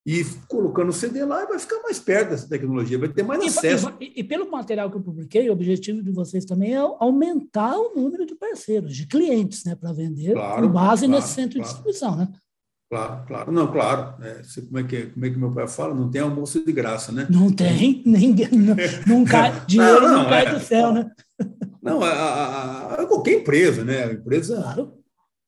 E 0.05 0.23
colocando 0.47 0.89
o 0.89 0.93
CD 0.93 1.23
lá, 1.23 1.45
vai 1.45 1.59
ficar 1.59 1.81
mais 1.83 1.99
perto 1.99 2.29
dessa 2.29 2.47
tecnologia, 2.47 2.97
vai 2.97 3.09
ter 3.09 3.21
mais 3.21 3.43
e, 3.43 3.47
acesso. 3.47 3.93
E, 3.99 4.21
e, 4.21 4.23
pelo 4.23 4.49
material 4.49 4.89
que 4.89 4.97
eu 4.97 5.01
publiquei, 5.01 5.49
o 5.49 5.53
objetivo 5.53 6.01
de 6.01 6.11
vocês 6.11 6.45
também 6.45 6.73
é 6.73 6.77
aumentar 6.77 7.77
o 7.77 7.93
número 7.93 8.25
de 8.25 8.33
parceiros, 8.33 8.95
de 8.95 9.05
clientes, 9.05 9.65
né, 9.65 9.75
para 9.75 9.91
vender 9.91 10.33
claro, 10.33 10.63
com 10.63 10.73
base 10.73 11.05
claro, 11.05 11.21
nesse 11.21 11.33
centro 11.35 11.59
claro. 11.59 11.61
de 11.61 11.67
distribuição, 11.67 12.15
né? 12.15 12.27
Claro, 12.89 13.23
claro. 13.27 13.51
Não, 13.51 13.71
claro. 13.71 14.15
É, 14.23 14.41
como, 14.61 14.79
é 14.79 14.83
que, 14.83 15.05
como 15.07 15.25
é 15.25 15.29
que 15.29 15.37
meu 15.37 15.51
pai 15.51 15.67
fala? 15.67 15.93
Não 15.93 16.09
tem 16.09 16.21
almoço 16.21 16.65
de 16.65 16.71
graça, 16.71 17.11
né? 17.11 17.27
Não 17.29 17.51
tem. 17.51 18.01
Ninguém, 18.05 18.49
não, 18.51 18.75
não 19.05 19.23
cai, 19.23 19.63
dinheiro 19.67 20.01
não, 20.01 20.09
não, 20.09 20.23
não 20.23 20.29
cai 20.29 20.47
é, 20.47 20.53
do 20.53 20.59
céu, 20.59 20.91
né? 20.91 21.11
Não, 21.83 22.03
a, 22.03 22.09
a, 22.09 22.93
a, 22.95 23.05
qualquer 23.05 23.41
empresa, 23.41 23.83
né? 23.83 24.05
A 24.05 24.13
empresa. 24.13 24.55
Claro. 24.55 24.93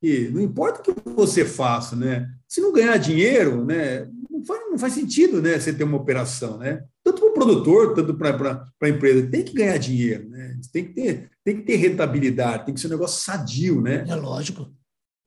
E 0.03 0.29
não 0.31 0.39
importa 0.39 0.79
o 0.79 0.83
que 0.83 1.09
você 1.09 1.43
faça, 1.43 1.95
né? 1.95 2.29
Se 2.47 2.61
não 2.61 2.71
ganhar 2.71 2.97
dinheiro, 2.97 3.65
né? 3.65 4.07
Não 4.29 4.45
faz, 4.45 4.61
não 4.69 4.77
faz 4.77 4.93
sentido, 4.93 5.41
né? 5.41 5.59
Você 5.59 5.73
ter 5.73 5.83
uma 5.83 5.97
operação, 5.97 6.57
né? 6.57 6.83
Tanto 7.03 7.21
para 7.21 7.29
o 7.29 7.33
produtor, 7.33 7.95
tanto 7.95 8.13
para 8.13 8.65
a 8.81 8.89
empresa. 8.89 9.27
Tem 9.27 9.43
que 9.43 9.53
ganhar 9.53 9.77
dinheiro, 9.77 10.29
né? 10.29 10.59
Tem 10.71 10.85
que, 10.85 10.93
ter, 10.93 11.31
tem 11.43 11.57
que 11.57 11.63
ter 11.63 11.75
rentabilidade, 11.75 12.65
tem 12.65 12.73
que 12.73 12.79
ser 12.79 12.87
um 12.87 12.91
negócio 12.91 13.23
sadio, 13.23 13.81
né? 13.81 14.05
É 14.07 14.15
lógico. 14.15 14.71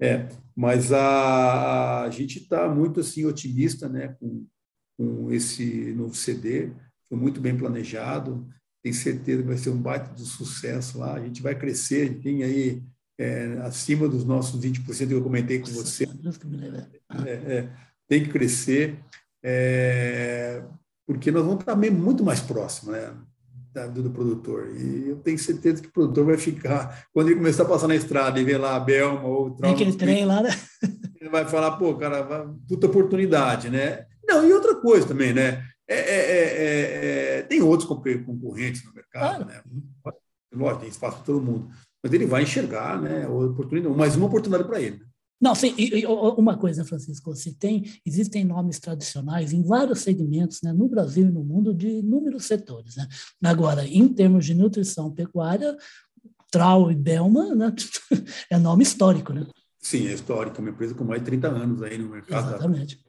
É, 0.04 0.28
mas 0.54 0.92
a, 0.92 2.02
a 2.02 2.10
gente 2.10 2.38
está 2.38 2.68
muito 2.68 3.00
assim 3.00 3.24
otimista, 3.24 3.88
né, 3.88 4.08
com, 4.20 4.46
com 4.96 5.32
esse 5.32 5.92
novo 5.94 6.14
CD. 6.14 6.70
Foi 7.08 7.18
muito 7.18 7.40
bem 7.40 7.56
planejado. 7.56 8.46
Tenho 8.82 8.94
certeza 8.94 9.42
que 9.42 9.48
vai 9.48 9.56
ser 9.56 9.70
um 9.70 9.80
baita 9.80 10.14
de 10.14 10.24
sucesso 10.24 10.98
lá. 10.98 11.14
A 11.14 11.20
gente 11.20 11.42
vai 11.42 11.54
crescer. 11.54 12.20
Tem 12.20 12.42
aí 12.42 12.82
é, 13.18 13.58
acima 13.62 14.08
dos 14.08 14.24
nossos 14.24 14.60
20% 14.60 15.08
que 15.08 15.14
eu 15.14 15.22
comentei 15.22 15.58
com 15.58 15.70
você. 15.70 16.04
É, 17.26 17.30
é, 17.30 17.70
tem 18.06 18.22
que 18.22 18.30
crescer, 18.30 18.98
é, 19.42 20.62
porque 21.06 21.30
nós 21.30 21.44
vamos 21.44 21.60
estar 21.60 21.74
muito 21.76 22.22
mais 22.22 22.40
próximos, 22.40 22.94
né? 22.94 23.14
Do, 23.92 24.02
do, 24.02 24.10
produtor. 24.10 24.68
E 24.76 25.08
eu 25.08 25.16
tenho 25.16 25.38
certeza 25.38 25.82
que 25.82 25.88
o 25.88 25.92
produtor 25.92 26.26
vai 26.26 26.38
ficar, 26.38 27.06
quando 27.12 27.28
ele 27.28 27.36
começar 27.36 27.64
a 27.64 27.66
passar 27.66 27.88
na 27.88 27.96
estrada 27.96 28.40
e 28.40 28.44
ver 28.44 28.58
lá 28.58 28.76
a 28.76 28.80
Belma 28.80 29.26
ou 29.26 29.48
o 29.48 29.50
Tem 29.50 29.72
aquele 29.72 29.92
trem 29.92 30.24
lá, 30.24 30.42
né? 30.42 30.50
Ele 31.20 31.30
vai 31.30 31.46
falar, 31.46 31.78
pô, 31.78 31.94
cara, 31.94 32.52
puta 32.68 32.86
oportunidade, 32.86 33.70
né? 33.70 34.04
Não, 34.28 34.46
e 34.46 34.52
outra 34.52 34.74
coisa 34.74 35.08
também, 35.08 35.32
né? 35.32 35.64
É, 35.88 35.96
é, 35.96 36.18
é, 36.18 37.38
é 37.38 37.42
tem 37.42 37.62
outros 37.62 37.88
concorrentes 37.88 38.84
no 38.84 38.92
mercado, 38.92 39.46
né? 39.46 39.62
Lógico, 40.54 40.80
tem 40.80 40.90
espaço 40.90 41.16
para 41.16 41.24
todo 41.24 41.40
mundo. 41.40 41.70
Mas 42.02 42.12
ele 42.12 42.26
vai 42.26 42.42
enxergar, 42.42 43.00
né? 43.00 43.26
Oportunidade, 43.26 43.96
mais 43.96 44.14
uma 44.16 44.26
oportunidade 44.26 44.68
para 44.68 44.82
ele. 44.82 45.00
Não, 45.44 45.54
sim, 45.54 45.74
e, 45.76 46.06
uma 46.06 46.56
coisa, 46.56 46.86
Francisco, 46.86 47.36
você 47.36 47.52
tem, 47.52 47.84
existem 48.06 48.46
nomes 48.46 48.78
tradicionais 48.78 49.52
em 49.52 49.62
vários 49.62 49.98
segmentos, 49.98 50.62
né, 50.62 50.72
no 50.72 50.88
Brasil 50.88 51.26
e 51.28 51.30
no 51.30 51.44
mundo, 51.44 51.74
de 51.74 51.86
inúmeros 51.86 52.46
setores. 52.46 52.96
Né? 52.96 53.06
Agora, 53.44 53.86
em 53.86 54.08
termos 54.08 54.46
de 54.46 54.54
nutrição 54.54 55.10
pecuária, 55.12 55.76
Trau 56.50 56.90
e 56.90 56.94
Belma 56.94 57.54
né, 57.54 57.74
é 58.50 58.58
nome 58.58 58.84
histórico, 58.84 59.34
né? 59.34 59.46
Sim, 59.78 60.08
é 60.08 60.14
histórico, 60.14 60.62
uma 60.62 60.70
empresa 60.70 60.94
com 60.94 61.04
mais 61.04 61.20
de 61.20 61.26
30 61.26 61.48
anos 61.48 61.82
aí 61.82 61.98
no 61.98 62.08
mercado. 62.08 62.48
Exatamente. 62.48 63.04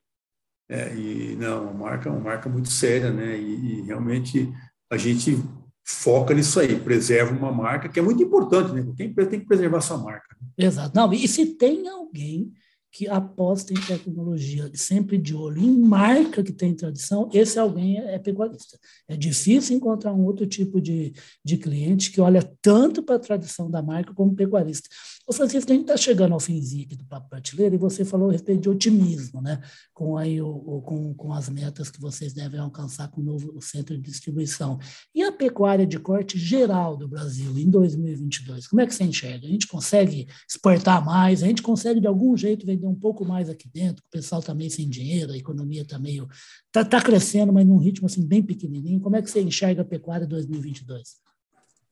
É, 0.67 0.93
e 0.93 1.38
não, 1.38 1.63
uma 1.69 1.74
marca, 1.74 2.10
uma 2.10 2.19
marca 2.19 2.50
muito 2.50 2.69
séria, 2.69 3.13
né? 3.13 3.38
E, 3.38 3.80
e 3.80 3.82
realmente 3.84 4.52
a 4.91 4.98
gente 4.98 5.41
foca 5.86 6.34
nisso 6.34 6.60
aí, 6.60 6.80
preserva 6.80 7.32
uma 7.32 7.52
marca, 7.52 7.88
que 7.88 8.00
é 8.00 8.02
muito 8.02 8.24
importante, 8.24 8.74
né? 8.74 8.82
Qualquer 8.82 9.06
empresa 9.06 9.30
tem 9.30 9.39
que 9.39 9.45
preservar 9.45 9.82
sua 9.82 9.98
marca. 10.00 10.36
Né? 10.41 10.65
Exato. 10.65 10.95
Não, 10.95 11.13
e 11.13 11.28
se 11.28 11.45
tem 11.45 11.88
alguém 11.88 12.52
que 12.91 13.10
aposta 13.10 13.74
em 13.74 13.76
tecnologia, 13.76 14.71
sempre 14.74 15.17
de 15.17 15.36
olho 15.36 15.62
em 15.62 15.78
marca 15.78 16.41
que 16.41 16.54
tem 16.54 16.74
tradição, 16.74 17.30
esse 17.34 17.60
alguém 17.60 18.00
é, 18.00 18.15
é 18.15 18.19
pecuarista. 18.19 18.80
É 19.06 19.17
difícil 19.17 19.76
encontrar 19.76 20.13
um 20.13 20.24
outro 20.24 20.48
tipo 20.48 20.80
de, 20.80 21.13
de 21.43 21.58
cliente 21.58 22.10
que 22.10 22.21
olha 22.21 22.41
tanto 22.62 23.04
para 23.04 23.17
a 23.17 23.19
tradição 23.19 23.69
da 23.69 23.84
marca 23.84 24.13
como 24.13 24.34
pecuarista. 24.34 24.88
Ô 25.27 25.33
Francisco, 25.33 25.71
a 25.71 25.73
gente 25.73 25.85
está 25.85 25.97
chegando 25.97 26.33
ao 26.33 26.39
finzinho 26.39 26.85
aqui 26.85 26.95
do 26.95 27.03
Papo 27.03 27.27
Prateleira 27.27 27.73
e 27.73 27.79
você 27.79 28.05
falou 28.05 28.29
a 28.29 28.31
respeito 28.31 28.61
de 28.61 28.69
otimismo, 28.69 29.41
né? 29.41 29.59
com, 29.91 30.15
aí 30.15 30.39
o, 30.39 30.47
o, 30.47 30.81
com, 30.83 31.15
com 31.15 31.33
as 31.33 31.49
metas 31.49 31.89
que 31.89 31.99
vocês 31.99 32.31
devem 32.31 32.59
alcançar 32.59 33.07
com 33.07 33.21
o 33.21 33.23
novo 33.23 33.59
centro 33.59 33.95
de 33.95 34.03
distribuição. 34.03 34.77
E 35.15 35.23
a 35.23 35.31
pecuária 35.31 35.88
de 35.88 35.97
corte 35.97 36.38
geral 36.38 36.95
do 36.95 37.07
Brasil 37.07 37.57
em 37.57 37.67
2022, 37.71 38.67
como 38.67 38.81
é 38.81 38.85
que 38.85 38.93
você 38.93 39.03
enxerga? 39.03 39.47
A 39.47 39.49
gente 39.49 39.65
consegue 39.65 40.27
exportar 40.47 41.03
mais? 41.03 41.41
A 41.41 41.47
gente 41.47 41.63
consegue, 41.63 41.99
de 41.99 42.05
algum 42.05 42.38
jeito, 42.38 42.63
vender 42.63 42.85
um 42.85 42.93
pouco 42.93 43.25
mais 43.25 43.49
aqui 43.49 43.67
dentro? 43.67 44.03
O 44.05 44.11
pessoal 44.11 44.41
está 44.41 44.53
meio 44.53 44.69
sem 44.69 44.88
dinheiro, 44.88 45.33
a 45.33 45.38
economia 45.38 45.81
está 45.81 45.97
meio... 45.97 46.27
Está 46.67 46.85
tá 46.85 47.01
crescendo, 47.01 47.51
mas 47.51 47.65
num 47.65 47.77
ritmo 47.77 48.05
assim, 48.05 48.23
bem 48.23 48.43
pequenininho. 48.43 48.99
Como 48.99 49.15
é 49.15 49.23
que 49.23 49.31
você 49.31 49.41
enxerga 49.41 49.81
a 49.81 49.85
pecuária 49.85 50.27
2022? 50.27 51.24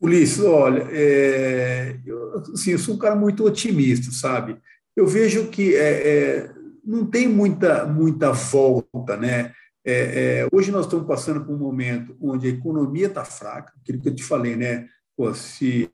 Ulisses, 0.03 0.43
olha, 0.43 0.85
é, 0.91 1.97
eu, 2.05 2.43
assim, 2.53 2.71
eu 2.71 2.79
sou 2.79 2.95
um 2.95 2.97
cara 2.97 3.15
muito 3.15 3.45
otimista, 3.45 4.11
sabe? 4.11 4.57
Eu 4.93 5.07
vejo 5.07 5.47
que 5.47 5.75
é, 5.75 6.07
é, 6.07 6.51
não 6.83 7.05
tem 7.05 7.25
muita, 7.25 7.85
muita 7.85 8.33
volta, 8.33 9.15
né? 9.15 9.53
É, 9.85 10.41
é, 10.41 10.47
hoje 10.51 10.71
nós 10.71 10.85
estamos 10.85 11.07
passando 11.07 11.45
por 11.45 11.55
um 11.55 11.57
momento 11.57 12.17
onde 12.19 12.47
a 12.47 12.49
economia 12.49 13.07
está 13.07 13.23
fraca, 13.23 13.71
aquilo 13.81 14.01
que 14.01 14.09
eu 14.09 14.15
te 14.15 14.23
falei, 14.23 14.57
né? 14.57 14.87
Pô, 15.15 15.33
se 15.33 15.89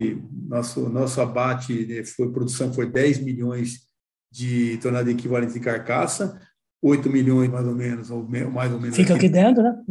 nosso, 0.47 0.89
nosso 0.89 1.21
abate 1.21 1.85
né, 1.85 2.03
foi 2.03 2.31
produção 2.31 2.73
foi 2.73 2.89
10 2.89 3.19
milhões 3.19 3.81
de 4.31 4.77
toneladas 4.77 5.13
equivalentes 5.13 5.53
de 5.53 5.59
carcaça, 5.59 6.39
8 6.81 7.09
milhões 7.11 7.49
mais 7.49 7.67
ou 7.67 7.75
menos, 7.75 8.09
ou 8.09 8.27
mais 8.27 8.71
ou 8.73 8.79
menos. 8.79 8.95
Fica 8.95 9.13
aqui, 9.13 9.29
dentro, 9.29 9.61
né? 9.61 9.83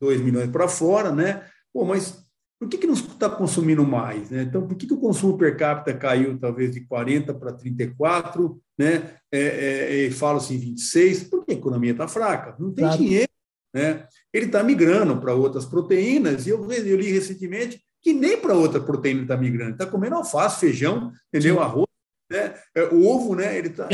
2 0.00 0.18
uhum. 0.18 0.24
milhões 0.24 0.50
para 0.50 0.66
fora, 0.66 1.12
né? 1.12 1.44
Pô, 1.72 1.84
mas 1.84 2.24
por 2.60 2.68
que, 2.68 2.76
que 2.76 2.86
não 2.86 2.92
está 2.92 3.30
consumindo 3.30 3.82
mais? 3.82 4.28
Né? 4.28 4.42
Então, 4.42 4.66
por 4.66 4.76
que, 4.76 4.86
que 4.86 4.92
o 4.92 5.00
consumo 5.00 5.38
per 5.38 5.56
capita 5.56 5.96
caiu 5.96 6.38
talvez 6.38 6.70
de 6.70 6.82
40 6.82 7.32
para 7.32 7.54
34, 7.54 8.60
né? 8.78 9.14
É, 9.32 9.40
é, 9.40 10.06
é, 10.06 10.10
fala-se 10.10 10.54
em 10.54 10.58
26, 10.58 11.24
porque 11.24 11.52
a 11.52 11.54
economia 11.54 11.92
está 11.92 12.06
fraca, 12.06 12.54
não 12.58 12.70
tem 12.70 12.84
claro. 12.84 12.98
dinheiro. 12.98 13.30
Né? 13.72 14.06
Ele 14.30 14.46
está 14.46 14.62
migrando 14.62 15.18
para 15.18 15.32
outras 15.32 15.64
proteínas, 15.64 16.46
e 16.46 16.50
eu, 16.50 16.70
eu 16.70 16.96
li 16.96 17.10
recentemente 17.10 17.80
que 18.02 18.12
nem 18.12 18.38
para 18.38 18.54
outra 18.54 18.80
proteína 18.80 19.22
está 19.22 19.38
migrando, 19.38 19.72
está 19.72 19.86
comendo 19.86 20.16
alface, 20.16 20.60
feijão, 20.60 21.12
entendeu? 21.28 21.56
Sim. 21.56 21.62
Arroz, 21.62 21.88
né? 22.30 22.54
É, 22.74 22.84
o 22.84 23.06
ovo, 23.06 23.34
né? 23.36 23.56
Ele 23.56 23.68
está. 23.68 23.88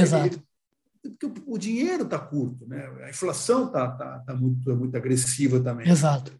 Porque 1.21 1.41
o 1.47 1.57
dinheiro 1.57 2.03
está 2.03 2.19
curto, 2.19 2.67
né? 2.67 2.85
a 3.05 3.11
inflação 3.11 3.67
está 3.67 3.89
tá, 3.93 4.19
tá 4.27 4.35
muito, 4.35 4.75
muito 4.75 4.97
agressiva 4.97 5.61
também. 5.61 5.89
Exato. 5.89 6.33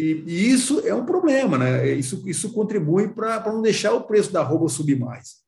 E, 0.00 0.24
e, 0.26 0.50
isso 0.50 0.80
é 0.80 0.94
um 0.94 1.04
problema, 1.04 1.58
né? 1.58 1.92
Isso, 1.92 2.22
isso 2.26 2.52
contribui 2.52 3.08
para 3.08 3.52
não 3.52 3.60
deixar 3.60 3.92
o 3.92 4.04
preço 4.04 4.32
da 4.32 4.42
roupa 4.42 4.68
subir 4.68 4.98
mais. 4.98 5.40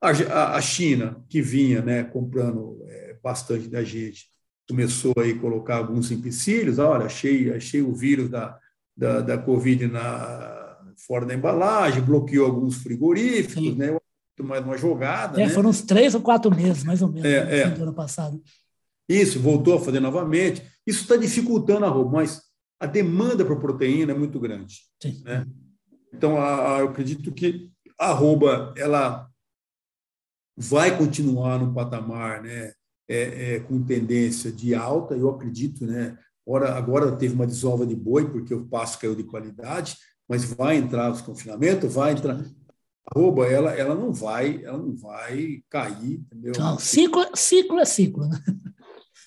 A, 0.00 0.56
a 0.56 0.60
China, 0.62 1.22
que 1.28 1.42
vinha 1.42 1.82
né, 1.82 2.04
comprando 2.04 2.82
é, 2.88 3.18
bastante 3.22 3.68
da 3.68 3.84
gente, 3.84 4.26
começou 4.66 5.12
aí 5.18 5.32
a 5.32 5.38
colocar 5.38 5.76
alguns 5.76 6.10
empecilhos. 6.10 6.78
Olha, 6.78 7.04
achei, 7.04 7.52
achei 7.52 7.82
o 7.82 7.94
vírus 7.94 8.30
da, 8.30 8.58
da, 8.96 9.20
da 9.20 9.36
Covid 9.36 9.86
na, 9.88 10.78
fora 11.06 11.26
da 11.26 11.34
embalagem, 11.34 12.02
bloqueou 12.02 12.46
alguns 12.46 12.76
frigoríficos, 12.76 13.62
Sim. 13.62 13.74
né? 13.74 13.96
mais 14.42 14.64
uma 14.64 14.78
jogada. 14.78 15.38
É, 15.38 15.46
né? 15.46 15.52
Foram 15.52 15.68
uns 15.68 15.82
três 15.82 16.14
ou 16.14 16.22
quatro 16.22 16.50
meses, 16.54 16.82
mais 16.82 17.02
ou 17.02 17.08
menos, 17.08 17.26
é, 17.26 17.44
né? 17.44 17.58
é. 17.58 17.70
do 17.70 17.82
ano 17.82 17.92
passado. 17.92 18.40
Isso, 19.06 19.38
voltou 19.38 19.76
a 19.76 19.80
fazer 19.80 20.00
novamente. 20.00 20.62
Isso 20.86 21.02
está 21.02 21.16
dificultando 21.16 21.84
a 21.84 21.88
roupa, 21.90 22.12
mas 22.12 22.40
a 22.80 22.86
demanda 22.86 23.44
por 23.44 23.60
proteína 23.60 24.12
é 24.12 24.18
muito 24.18 24.40
grande. 24.40 24.80
Né? 25.22 25.46
Então, 26.12 26.40
a, 26.40 26.76
a, 26.76 26.80
eu 26.80 26.88
acredito 26.88 27.30
que 27.30 27.70
a 27.98 28.06
arroba 28.06 28.72
ela 28.76 29.28
vai 30.56 30.96
continuar 30.96 31.58
no 31.58 31.74
patamar 31.74 32.42
né, 32.42 32.72
é, 33.08 33.54
é, 33.54 33.60
com 33.60 33.82
tendência 33.82 34.50
de 34.50 34.74
alta, 34.74 35.14
eu 35.14 35.28
acredito, 35.28 35.86
né? 35.86 36.18
Ora, 36.46 36.74
agora 36.74 37.12
teve 37.12 37.34
uma 37.34 37.46
desova 37.46 37.86
de 37.86 37.94
boi, 37.94 38.28
porque 38.30 38.54
o 38.54 38.66
pasto 38.66 38.98
caiu 38.98 39.14
de 39.14 39.24
qualidade, 39.24 39.96
mas 40.28 40.44
vai 40.44 40.76
entrar 40.76 41.10
os 41.10 41.20
confinamentos, 41.20 41.94
vai 41.94 42.12
entrar. 42.12 42.36
A 42.36 43.18
arroba, 43.18 43.46
ela, 43.46 43.72
ela 43.72 43.94
não 43.94 44.12
vai, 44.12 44.64
ela 44.64 44.78
não 44.78 44.96
vai 44.96 45.62
cair, 45.68 46.14
entendeu? 46.14 46.52
Então, 46.54 46.78
ciclo, 46.78 47.24
ciclo 47.34 47.78
é 47.78 47.84
ciclo, 47.84 48.26
né? 48.26 48.38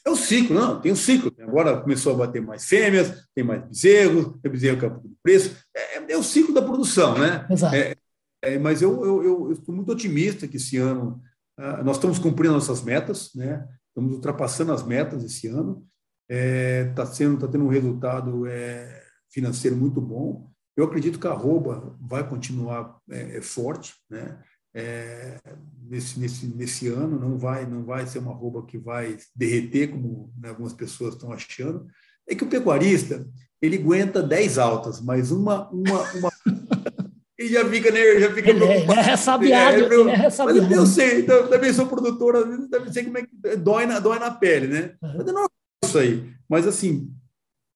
É 0.06 0.10
o 0.10 0.16
ciclo, 0.18 0.54
não, 0.54 0.82
tem 0.82 0.92
o 0.92 0.98
ciclo. 0.98 1.34
Agora 1.40 1.80
começou 1.80 2.14
a 2.14 2.18
bater 2.18 2.42
mais 2.42 2.66
fêmeas, 2.66 3.26
tem 3.34 3.44
mais 3.44 3.64
bezerros, 3.64 4.34
tem 4.42 4.52
bezerro 4.52 4.80
que 4.80 4.86
é 4.86 4.90
de 4.90 5.16
preço. 5.24 5.56
É, 5.76 6.12
é, 6.14 6.18
o 6.18 6.24
ciclo 6.24 6.54
da 6.54 6.62
produção, 6.62 7.18
né? 7.18 7.48
Exato. 7.50 7.74
É, 7.74 7.96
é, 8.44 8.60
mas 8.60 8.82
eu, 8.82 9.04
eu, 9.04 9.24
eu, 9.24 9.46
eu, 9.48 9.52
estou 9.54 9.74
muito 9.74 9.92
otimista 9.92 10.46
que 10.46 10.58
esse 10.58 10.76
ano 10.78 11.22
uh, 11.58 11.84
nós 11.86 11.96
estamos 11.96 12.20
cumprindo 12.20 12.54
nossas 12.54 12.84
metas, 12.84 13.34
né? 13.34 13.66
Estamos 13.88 14.16
ultrapassando 14.16 14.74
as 14.74 14.84
metas 14.84 15.24
esse 15.24 15.48
ano. 15.48 15.86
Está 16.30 17.04
é, 17.04 17.06
sendo, 17.06 17.40
tá 17.40 17.48
tendo 17.48 17.64
um 17.64 17.70
resultado 17.70 18.46
é, 18.48 19.04
financeiro 19.32 19.78
muito 19.78 20.02
bom. 20.02 20.50
Eu 20.76 20.86
acredito 20.86 21.20
que 21.20 21.28
a 21.28 21.32
arroba 21.32 21.96
vai 22.02 22.28
continuar 22.28 22.98
é, 23.10 23.40
forte, 23.42 23.94
né? 24.10 24.38
É, 24.74 25.40
nesse, 25.88 26.20
nesse, 26.20 26.48
nesse 26.48 26.88
ano, 26.88 27.20
não 27.20 27.38
vai, 27.38 27.66
não 27.66 27.84
vai 27.84 28.08
ser 28.08 28.20
uma 28.20 28.34
roupa 28.34 28.66
que 28.66 28.78
vai 28.78 29.18
derreter, 29.36 29.92
como 29.92 30.34
né, 30.40 30.50
algumas 30.50 30.74
pessoas 30.74 31.14
estão 31.14 31.32
achando. 31.32 31.86
É 32.28 32.34
que 32.34 32.44
o 32.44 32.50
pecuarista, 32.50 33.28
ele 33.62 33.78
aguenta 33.78 34.24
10 34.24 34.58
altas, 34.58 35.00
mas 35.02 35.32
uma, 35.32 35.70
uma, 35.70 36.12
uma 36.14 36.32
e 37.38 37.48
já 37.48 37.68
fica, 37.70 37.92
né, 37.92 38.20
já 38.20 38.34
fica 38.34 38.50
ele 38.50 38.64
é, 38.64 38.82
ele 38.82 38.92
é 38.92 39.02
ressabiado, 39.02 39.78
é, 39.78 39.86
ele 39.86 40.10
é 40.10 40.16
ressabiado. 40.16 40.62
Mas 40.62 40.72
eu 40.72 40.86
sei, 40.86 41.20
então, 41.22 41.48
também 41.48 41.74
sou 41.74 41.88
produtor, 41.88 42.36
às 42.36 42.48
vezes 42.48 42.70
também 42.70 42.92
sei 42.92 43.04
como 43.04 43.18
é 43.18 43.24
que 43.24 43.58
dói 43.58 43.86
na, 43.86 44.00
dói 44.00 44.18
na 44.18 44.32
pele, 44.32 44.68
né? 44.68 44.96
Uhum. 45.02 45.14
Mas 45.18 45.26
não 45.28 45.44
é 45.44 45.48
isso 45.86 45.98
aí. 45.98 46.34
Mas 46.50 46.66
assim, 46.66 47.12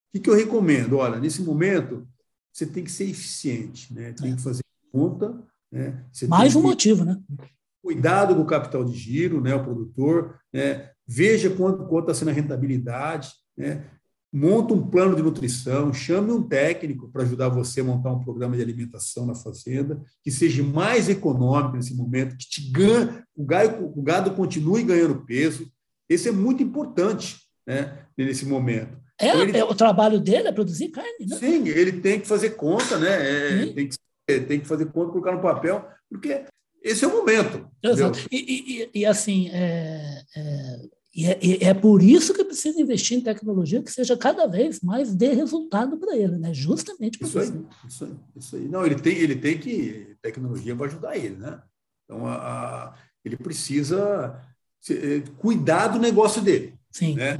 o 0.09 0.13
que, 0.13 0.19
que 0.19 0.29
eu 0.29 0.35
recomendo? 0.35 0.97
Olha, 0.97 1.19
nesse 1.19 1.41
momento, 1.41 2.07
você 2.51 2.65
tem 2.65 2.83
que 2.83 2.91
ser 2.91 3.09
eficiente, 3.09 3.93
né? 3.93 4.13
Tem 4.13 4.31
é. 4.31 4.35
que 4.35 4.41
fazer 4.41 4.63
conta, 4.91 5.37
né? 5.71 6.05
Mais 6.27 6.55
um 6.55 6.61
motivo, 6.61 7.03
né? 7.03 7.19
Cuidado 7.81 8.35
com 8.35 8.41
o 8.41 8.45
capital 8.45 8.83
de 8.83 8.93
giro, 8.93 9.41
né? 9.41 9.55
o 9.55 9.63
produtor, 9.63 10.39
né? 10.53 10.89
veja 11.07 11.49
quanto 11.49 11.99
está 11.99 12.13
sendo 12.13 12.29
a 12.29 12.33
rentabilidade, 12.33 13.29
né? 13.57 13.85
monta 14.31 14.73
um 14.73 14.87
plano 14.87 15.15
de 15.15 15.21
nutrição, 15.21 15.93
chame 15.93 16.31
um 16.31 16.43
técnico 16.43 17.09
para 17.09 17.23
ajudar 17.23 17.49
você 17.49 17.81
a 17.81 17.83
montar 17.83 18.11
um 18.11 18.19
programa 18.19 18.55
de 18.55 18.61
alimentação 18.61 19.25
na 19.25 19.33
fazenda, 19.33 20.01
que 20.21 20.29
seja 20.29 20.61
mais 20.63 21.09
econômico 21.09 21.77
nesse 21.77 21.95
momento, 21.95 22.37
que 22.37 22.47
te 22.47 22.69
ganhe, 22.69 23.09
o, 23.35 23.45
gado, 23.45 23.85
o 23.85 24.01
gado 24.01 24.31
continue 24.31 24.83
ganhando 24.83 25.25
peso. 25.25 25.71
Esse 26.09 26.29
é 26.29 26.31
muito 26.31 26.61
importante 26.61 27.37
né, 27.65 28.05
nesse 28.17 28.45
momento. 28.45 28.97
É, 29.19 29.29
então, 29.29 29.41
ele, 29.41 29.57
é, 29.57 29.63
o 29.63 29.73
trabalho 29.73 30.19
dele 30.19 30.47
é 30.47 30.51
produzir 30.51 30.89
carne, 30.89 31.25
né? 31.27 31.37
Sim, 31.37 31.67
ele 31.67 31.93
tem 31.93 32.19
que 32.19 32.27
fazer 32.27 32.51
conta, 32.51 32.99
né? 32.99 33.63
É, 33.63 33.73
tem 33.73 33.87
que 33.87 33.95
tem 34.27 34.59
que 34.59 34.67
fazer 34.67 34.85
conta, 34.87 35.11
colocar 35.11 35.31
no 35.31 35.41
papel, 35.41 35.87
porque 36.09 36.45
esse 36.83 37.03
é 37.03 37.07
o 37.07 37.11
momento. 37.11 37.67
Exato. 37.81 38.19
E, 38.31 38.89
e, 38.93 38.99
e, 38.99 39.05
assim, 39.05 39.49
é, 39.49 40.23
é, 40.35 40.89
é, 41.15 41.63
é, 41.69 41.73
por 41.73 42.01
isso 42.01 42.33
que 42.33 42.43
precisa 42.43 42.79
investir 42.79 43.17
em 43.17 43.21
tecnologia 43.21 43.81
que 43.81 43.91
seja 43.91 44.15
cada 44.15 44.45
vez 44.45 44.81
mais 44.81 45.15
dê 45.15 45.33
resultado 45.33 45.97
para 45.97 46.15
ele, 46.15 46.37
né? 46.37 46.53
Justamente 46.53 47.17
por 47.17 47.25
isso. 47.25 47.39
Isso 47.39 47.53
aí, 47.53 47.65
isso 47.87 48.05
aí, 48.05 48.15
isso 48.35 48.55
aí. 48.55 48.67
Não, 48.67 48.85
ele 48.85 48.95
tem, 48.95 49.17
ele 49.17 49.35
tem 49.35 49.57
que. 49.57 50.15
Tecnologia 50.21 50.75
vai 50.75 50.87
ajudar 50.87 51.17
ele, 51.17 51.35
né? 51.35 51.61
Então, 52.05 52.25
a, 52.25 52.35
a, 52.35 52.95
ele 53.25 53.35
precisa 53.35 54.39
se, 54.79 55.23
cuidar 55.37 55.87
do 55.87 55.99
negócio 55.99 56.41
dele. 56.41 56.75
Sim. 56.91 57.15
Né? 57.15 57.37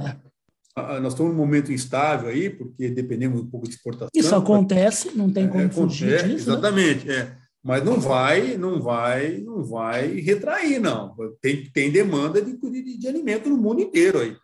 É 0.96 1.00
nós 1.00 1.12
estamos 1.12 1.32
num 1.32 1.38
momento 1.38 1.72
instável 1.72 2.28
aí, 2.28 2.50
porque 2.50 2.88
dependemos 2.88 3.40
um 3.40 3.46
pouco 3.46 3.68
de 3.68 3.74
exportação. 3.74 4.10
Isso 4.14 4.34
acontece, 4.34 5.10
não 5.14 5.30
tem 5.30 5.48
como 5.48 5.64
é, 5.64 5.68
fugir 5.68 6.12
é, 6.12 6.22
disso. 6.22 6.48
Né? 6.48 6.56
Exatamente, 6.56 7.06
né? 7.06 7.14
é. 7.14 7.48
Mas 7.62 7.84
não 7.84 8.00
vai, 8.00 8.56
não 8.56 8.80
vai, 8.80 9.38
não 9.38 9.64
vai 9.64 10.20
retrair, 10.20 10.78
não. 10.78 11.14
Tem, 11.40 11.64
tem 11.64 11.90
demanda 11.90 12.40
de, 12.40 12.56
de, 12.56 12.98
de 12.98 13.08
alimento 13.08 13.50
no 13.50 13.56
mundo 13.56 13.80
inteiro 13.80 14.20
aí. 14.20 14.34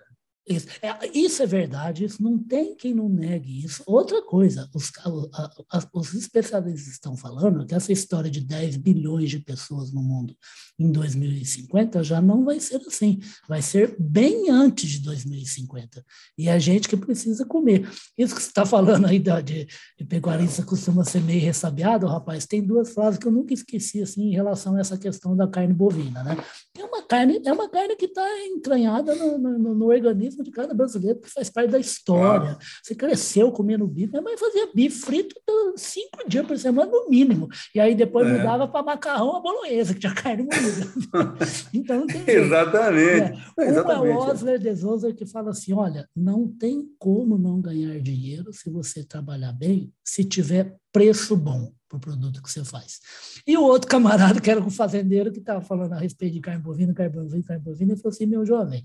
Isso 0.46 0.66
é, 0.82 1.18
isso 1.18 1.42
é 1.42 1.46
verdade, 1.46 2.04
isso 2.04 2.22
não 2.22 2.38
tem 2.38 2.76
quem 2.76 2.92
não 2.92 3.08
negue 3.08 3.64
isso. 3.64 3.82
Outra 3.86 4.20
coisa, 4.20 4.68
os, 4.74 4.92
a, 5.32 5.78
a, 5.78 5.88
os 5.94 6.12
especialistas 6.12 6.92
estão 6.92 7.16
falando 7.16 7.64
que 7.64 7.74
essa 7.74 7.92
história 7.92 8.30
de 8.30 8.40
10 8.40 8.76
bilhões 8.76 9.30
de 9.30 9.38
pessoas 9.38 9.90
no 9.90 10.02
mundo 10.02 10.36
em 10.78 10.92
2050 10.92 12.02
já 12.02 12.20
não 12.20 12.44
vai 12.44 12.60
ser 12.60 12.76
assim, 12.86 13.20
vai 13.48 13.62
ser 13.62 13.96
bem 13.98 14.50
antes 14.50 14.90
de 14.90 14.98
2050. 15.00 16.04
E 16.36 16.50
a 16.50 16.58
gente 16.58 16.88
que 16.88 16.96
precisa 16.96 17.46
comer. 17.46 17.88
Isso 18.18 18.34
que 18.34 18.42
você 18.42 18.48
está 18.48 18.66
falando 18.66 19.06
aí 19.06 19.18
de, 19.18 19.66
de 19.98 20.04
pecuarista 20.04 20.62
costuma 20.62 21.04
ser 21.04 21.22
meio 21.22 21.40
ressabiado, 21.40 22.06
rapaz, 22.06 22.44
tem 22.44 22.62
duas 22.62 22.92
frases 22.92 23.18
que 23.18 23.26
eu 23.26 23.32
nunca 23.32 23.54
esqueci 23.54 24.02
assim, 24.02 24.24
em 24.24 24.34
relação 24.34 24.76
a 24.76 24.80
essa 24.80 24.98
questão 24.98 25.34
da 25.34 25.48
carne 25.48 25.72
bovina. 25.72 26.22
Né? 26.22 26.36
É 26.76 26.84
uma 26.84 27.02
carne, 27.02 27.40
é 27.44 27.52
uma 27.52 27.68
carne 27.68 27.96
que 27.96 28.06
está 28.06 28.26
entranhada 28.46 29.14
no, 29.14 29.38
no, 29.38 29.74
no 29.74 29.86
organismo 29.86 30.33
de 30.42 30.50
cada 30.50 30.74
brasileiro, 30.74 31.20
que 31.20 31.30
faz 31.30 31.50
parte 31.50 31.70
da 31.70 31.78
história. 31.78 32.58
Você 32.82 32.94
cresceu 32.94 33.52
comendo 33.52 33.86
bife, 33.86 34.10
minha 34.10 34.22
mãe 34.22 34.36
fazia 34.36 34.68
bife 34.74 35.00
frito 35.00 35.34
cinco 35.76 36.28
dias 36.28 36.46
por 36.46 36.58
semana, 36.58 36.90
no 36.90 37.08
mínimo. 37.08 37.48
E 37.74 37.80
aí 37.80 37.94
depois 37.94 38.26
é. 38.26 38.32
mudava 38.32 38.66
para 38.68 38.84
macarrão 38.84 39.36
a 39.36 39.40
bolonhesa, 39.40 39.94
que 39.94 40.00
tinha 40.00 40.14
carne 40.14 40.44
moída. 40.44 40.92
então, 41.72 42.06
tem 42.06 42.22
Exatamente. 42.26 43.40
É. 43.58 43.68
Exatamente. 43.68 44.08
Um 44.08 44.12
é 44.12 44.14
o 44.14 44.18
Osler 44.18 44.58
de 44.58 44.76
Souza 44.76 45.12
que 45.12 45.26
fala 45.26 45.50
assim: 45.50 45.72
olha, 45.72 46.08
não 46.14 46.48
tem 46.48 46.88
como 46.98 47.38
não 47.38 47.60
ganhar 47.60 48.00
dinheiro 48.00 48.52
se 48.52 48.70
você 48.70 49.04
trabalhar 49.04 49.52
bem, 49.52 49.92
se 50.04 50.24
tiver 50.24 50.76
preço 50.92 51.36
bom 51.36 51.72
para 51.88 51.96
o 51.96 52.00
produto 52.00 52.42
que 52.42 52.50
você 52.50 52.64
faz. 52.64 53.00
E 53.46 53.56
o 53.56 53.62
outro 53.62 53.88
camarada, 53.88 54.40
que 54.40 54.50
era 54.50 54.60
o 54.60 54.70
fazendeiro, 54.70 55.32
que 55.32 55.38
estava 55.38 55.60
falando 55.60 55.92
a 55.92 55.98
respeito 55.98 56.34
de 56.34 56.40
carne 56.40 56.62
bovina, 56.62 56.94
carne 56.94 57.12
bovina, 57.12 57.44
carne 57.44 57.62
bovina, 57.62 57.92
ele 57.92 58.00
falou 58.00 58.14
assim: 58.14 58.26
meu 58.26 58.44
jovem, 58.44 58.84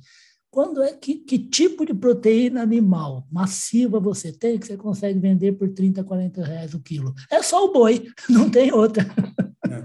quando 0.52 0.82
é 0.82 0.94
que, 0.94 1.16
que 1.16 1.38
tipo 1.38 1.86
de 1.86 1.94
proteína 1.94 2.62
animal 2.62 3.28
massiva 3.32 4.00
você 4.00 4.32
tem 4.32 4.58
que 4.58 4.66
você 4.66 4.76
consegue 4.76 5.20
vender 5.20 5.54
por 5.54 5.70
30, 5.70 6.04
40 6.04 6.44
reais 6.44 6.74
o 6.74 6.80
quilo? 6.80 7.14
É 7.32 7.42
só 7.42 7.66
o 7.66 7.72
boi, 7.72 8.08
não 8.30 8.50
tem 8.50 8.74
outra. 8.74 9.06
É. 9.70 9.84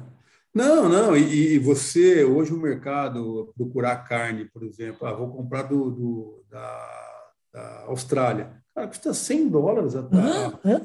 Não, 0.54 0.88
não, 0.88 1.16
e, 1.16 1.54
e, 1.54 1.58
você, 1.58 2.22
hoje 2.22 2.52
o 2.52 2.56
mercado, 2.56 3.52
procurar 3.56 3.96
carne, 4.04 4.44
por 4.44 4.62
exemplo, 4.62 5.04
ah, 5.04 5.12
vou 5.12 5.28
comprar 5.28 5.62
do, 5.62 5.90
do 5.90 6.44
da, 6.48 7.24
da, 7.52 7.84
Austrália, 7.88 8.52
cara, 8.72 8.86
custa 8.86 9.12
100 9.12 9.48
dólares 9.48 9.96
a, 9.96 10.00
é? 10.64 10.80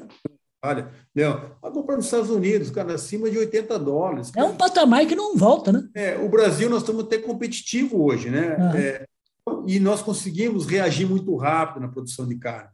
Olha, 0.62 0.90
não, 1.14 1.52
vai 1.62 1.70
comprar 1.70 1.96
nos 1.96 2.06
Estados 2.06 2.30
Unidos, 2.30 2.70
cara, 2.70 2.94
acima 2.94 3.30
de 3.30 3.38
80 3.38 3.78
dólares. 3.78 4.32
É 4.36 4.42
um 4.42 4.56
patamar 4.56 5.06
que 5.06 5.14
não 5.14 5.36
volta, 5.36 5.72
né? 5.72 5.88
É, 5.94 6.18
o 6.18 6.28
Brasil 6.28 6.68
nós 6.68 6.82
estamos 6.82 7.04
até 7.04 7.16
competitivo 7.16 8.04
hoje, 8.04 8.28
né? 8.28 8.56
É, 8.76 9.06
e 9.66 9.78
nós 9.78 10.02
conseguimos 10.02 10.66
reagir 10.66 11.06
muito 11.06 11.34
rápido 11.36 11.80
na 11.80 11.88
produção 11.88 12.26
de 12.26 12.36
carne. 12.36 12.70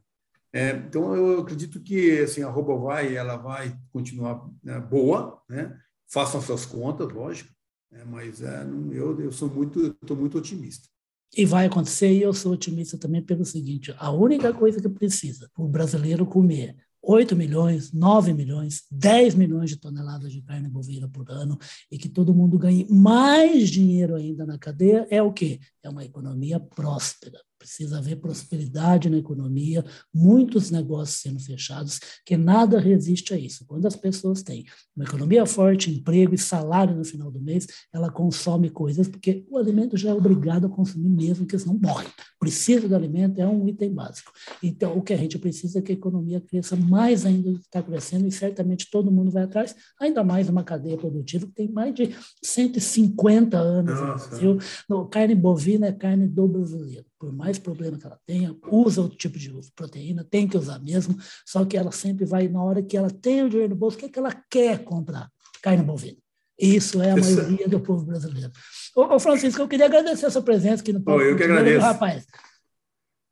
É, 0.52 0.70
então, 0.70 1.14
eu 1.14 1.40
acredito 1.40 1.80
que 1.80 2.20
assim, 2.20 2.42
a 2.42 2.48
roupa 2.48 2.74
vai, 2.76 3.14
ela 3.14 3.36
vai 3.36 3.76
continuar 3.92 4.48
né, 4.62 4.80
boa, 4.80 5.42
né? 5.48 5.76
façam 6.08 6.40
suas 6.40 6.64
contas, 6.64 7.12
lógico, 7.12 7.52
né? 7.90 8.04
mas 8.06 8.40
é, 8.40 8.64
eu, 8.92 9.20
eu 9.20 9.32
sou 9.32 9.50
muito, 9.50 9.96
estou 10.00 10.16
muito 10.16 10.38
otimista. 10.38 10.88
E 11.36 11.44
vai 11.44 11.66
acontecer, 11.66 12.12
e 12.12 12.22
eu 12.22 12.32
sou 12.32 12.52
otimista 12.52 12.96
também 12.96 13.22
pelo 13.22 13.44
seguinte: 13.44 13.94
a 13.98 14.10
única 14.10 14.54
coisa 14.54 14.80
que 14.80 14.88
precisa 14.88 15.50
o 15.58 15.66
brasileiro 15.68 16.24
comer 16.24 16.76
8 17.08 17.36
milhões, 17.36 17.92
9 17.92 18.32
milhões, 18.34 18.82
10 18.90 19.36
milhões 19.36 19.70
de 19.70 19.76
toneladas 19.76 20.32
de 20.32 20.42
carne 20.42 20.68
bovina 20.68 21.08
por 21.08 21.30
ano 21.30 21.56
e 21.90 21.96
que 21.96 22.08
todo 22.08 22.34
mundo 22.34 22.58
ganhe 22.58 22.84
mais 22.90 23.70
dinheiro 23.70 24.16
ainda 24.16 24.44
na 24.44 24.58
cadeia, 24.58 25.06
é 25.08 25.22
o 25.22 25.32
quê? 25.32 25.60
É 25.84 25.88
uma 25.88 26.04
economia 26.04 26.58
próspera. 26.58 27.38
Precisa 27.66 27.98
haver 27.98 28.16
prosperidade 28.16 29.10
na 29.10 29.18
economia, 29.18 29.84
muitos 30.14 30.70
negócios 30.70 31.20
sendo 31.20 31.40
fechados, 31.40 31.98
que 32.24 32.36
nada 32.36 32.78
resiste 32.78 33.34
a 33.34 33.38
isso. 33.38 33.66
Quando 33.66 33.86
as 33.86 33.96
pessoas 33.96 34.42
têm 34.42 34.64
uma 34.94 35.04
economia 35.04 35.44
forte, 35.44 35.90
emprego 35.90 36.32
e 36.34 36.38
salário 36.38 36.94
no 36.94 37.04
final 37.04 37.28
do 37.28 37.40
mês, 37.40 37.66
ela 37.92 38.08
consome 38.08 38.70
coisas, 38.70 39.08
porque 39.08 39.44
o 39.50 39.58
alimento 39.58 39.96
já 39.96 40.10
é 40.10 40.14
obrigado 40.14 40.66
a 40.66 40.70
consumir 40.70 41.08
mesmo, 41.08 41.44
porque 41.44 41.58
senão 41.58 41.76
morre. 41.76 42.06
Precisa 42.38 42.88
do 42.88 42.94
alimento, 42.94 43.40
é 43.40 43.46
um 43.46 43.66
item 43.66 43.92
básico. 43.92 44.30
Então, 44.62 44.96
o 44.96 45.02
que 45.02 45.12
a 45.12 45.16
gente 45.16 45.38
precisa 45.38 45.80
é 45.80 45.82
que 45.82 45.90
a 45.90 45.94
economia 45.96 46.40
cresça 46.40 46.76
mais 46.76 47.26
ainda 47.26 47.50
do 47.50 47.58
que 47.58 47.66
está 47.66 47.82
crescendo, 47.82 48.28
e 48.28 48.32
certamente 48.32 48.88
todo 48.90 49.10
mundo 49.10 49.32
vai 49.32 49.42
atrás, 49.42 49.74
ainda 50.00 50.22
mais 50.22 50.48
uma 50.48 50.62
cadeia 50.62 50.96
produtiva 50.96 51.46
que 51.46 51.52
tem 51.52 51.68
mais 51.68 51.92
de 51.92 52.14
150 52.44 53.58
anos 53.58 53.94
Nossa. 53.94 54.24
no 54.24 54.28
Brasil. 54.28 54.58
No, 54.88 55.08
carne 55.08 55.34
bovina 55.34 55.86
é 55.88 55.92
carne 55.92 56.28
do 56.28 56.46
brasileiro 56.46 57.06
por 57.18 57.32
mais 57.32 57.58
problema 57.58 57.98
que 57.98 58.06
ela 58.06 58.18
tenha, 58.26 58.54
usa 58.70 59.00
outro 59.00 59.16
tipo 59.16 59.38
de 59.38 59.52
proteína, 59.74 60.24
tem 60.24 60.46
que 60.46 60.56
usar 60.56 60.78
mesmo, 60.78 61.16
só 61.44 61.64
que 61.64 61.76
ela 61.76 61.92
sempre 61.92 62.24
vai, 62.24 62.48
na 62.48 62.62
hora 62.62 62.82
que 62.82 62.96
ela 62.96 63.10
tem 63.10 63.42
o 63.42 63.48
dinheiro 63.48 63.70
no 63.70 63.76
bolso, 63.76 63.96
o 63.96 64.00
que, 64.00 64.06
é 64.06 64.08
que 64.08 64.18
ela 64.18 64.32
quer 64.50 64.84
comprar? 64.84 65.30
Carne 65.62 65.82
bovina. 65.82 66.18
Isso 66.58 67.02
é 67.02 67.12
a 67.12 67.18
Isso. 67.18 67.36
maioria 67.36 67.68
do 67.68 67.80
povo 67.80 68.04
brasileiro. 68.04 68.50
Ô, 68.94 69.14
ô, 69.14 69.20
Francisco, 69.20 69.60
eu 69.60 69.68
queria 69.68 69.86
agradecer 69.86 70.26
a 70.26 70.30
sua 70.30 70.42
presença 70.42 70.82
aqui 70.82 70.92
no 70.92 71.02
Paulo. 71.02 71.22
Eu 71.22 71.36
que 71.36 71.42
agradeço. 71.42 71.84
Rapaz. 71.84 72.26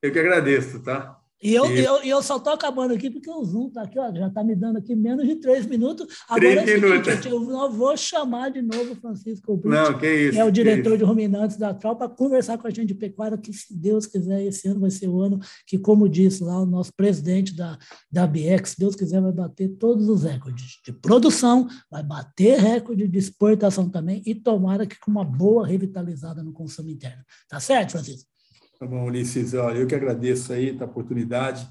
Eu 0.02 0.12
que 0.12 0.18
agradeço, 0.18 0.82
tá? 0.82 1.18
E 1.44 1.54
eu, 1.54 1.70
e... 1.70 1.84
eu, 1.84 1.96
eu 2.02 2.22
só 2.22 2.38
estou 2.38 2.54
acabando 2.54 2.94
aqui 2.94 3.10
porque 3.10 3.30
o 3.30 3.44
Zoom 3.44 3.68
está 3.68 3.82
aqui, 3.82 3.98
ó, 3.98 4.10
já 4.14 4.28
está 4.28 4.42
me 4.42 4.56
dando 4.56 4.78
aqui 4.78 4.96
menos 4.96 5.28
de 5.28 5.36
três 5.36 5.66
minutos. 5.66 6.06
Agora 6.26 6.62
três 6.62 6.68
é 6.68 6.80
minutos. 6.80 7.06
Seguinte, 7.06 7.28
eu 7.28 7.40
não 7.40 7.70
vou 7.70 7.94
chamar 7.98 8.50
de 8.50 8.62
novo 8.62 8.92
o 8.92 8.96
Francisco 8.96 9.54
Brito, 9.54 9.68
não, 9.68 9.98
que, 9.98 10.10
isso, 10.10 10.32
que 10.32 10.38
é 10.38 10.44
o 10.44 10.50
diretor 10.50 10.96
de 10.96 11.04
ruminantes 11.04 11.58
da 11.58 11.74
Tral, 11.74 11.96
para 11.96 12.08
conversar 12.08 12.56
com 12.56 12.66
a 12.66 12.70
gente 12.70 12.88
de 12.88 12.94
pecuária, 12.94 13.36
que 13.36 13.52
se 13.52 13.76
Deus 13.76 14.06
quiser, 14.06 14.42
esse 14.42 14.66
ano 14.68 14.80
vai 14.80 14.90
ser 14.90 15.06
o 15.06 15.20
ano 15.20 15.38
que, 15.66 15.78
como 15.78 16.08
disse 16.08 16.42
lá 16.42 16.62
o 16.62 16.64
nosso 16.64 16.94
presidente 16.96 17.54
da, 17.54 17.78
da 18.10 18.26
BX, 18.26 18.70
se 18.70 18.78
Deus 18.78 18.96
quiser, 18.96 19.20
vai 19.20 19.32
bater 19.32 19.68
todos 19.76 20.08
os 20.08 20.22
recordes 20.22 20.80
de 20.82 20.92
produção, 20.94 21.68
vai 21.90 22.02
bater 22.02 22.58
recorde 22.58 23.06
de 23.06 23.18
exportação 23.18 23.90
também 23.90 24.22
e 24.24 24.34
tomara 24.34 24.86
que 24.86 24.98
com 24.98 25.10
uma 25.10 25.24
boa 25.24 25.66
revitalizada 25.66 26.42
no 26.42 26.54
consumo 26.54 26.88
interno. 26.88 27.22
Tá 27.50 27.60
certo, 27.60 27.92
Francisco? 27.92 28.33
Tá 28.84 28.90
bom, 28.90 29.06
Ulisses. 29.06 29.54
Olha, 29.54 29.78
eu 29.78 29.86
que 29.86 29.94
agradeço 29.94 30.52
aí 30.52 30.76
a 30.78 30.84
oportunidade 30.84 31.66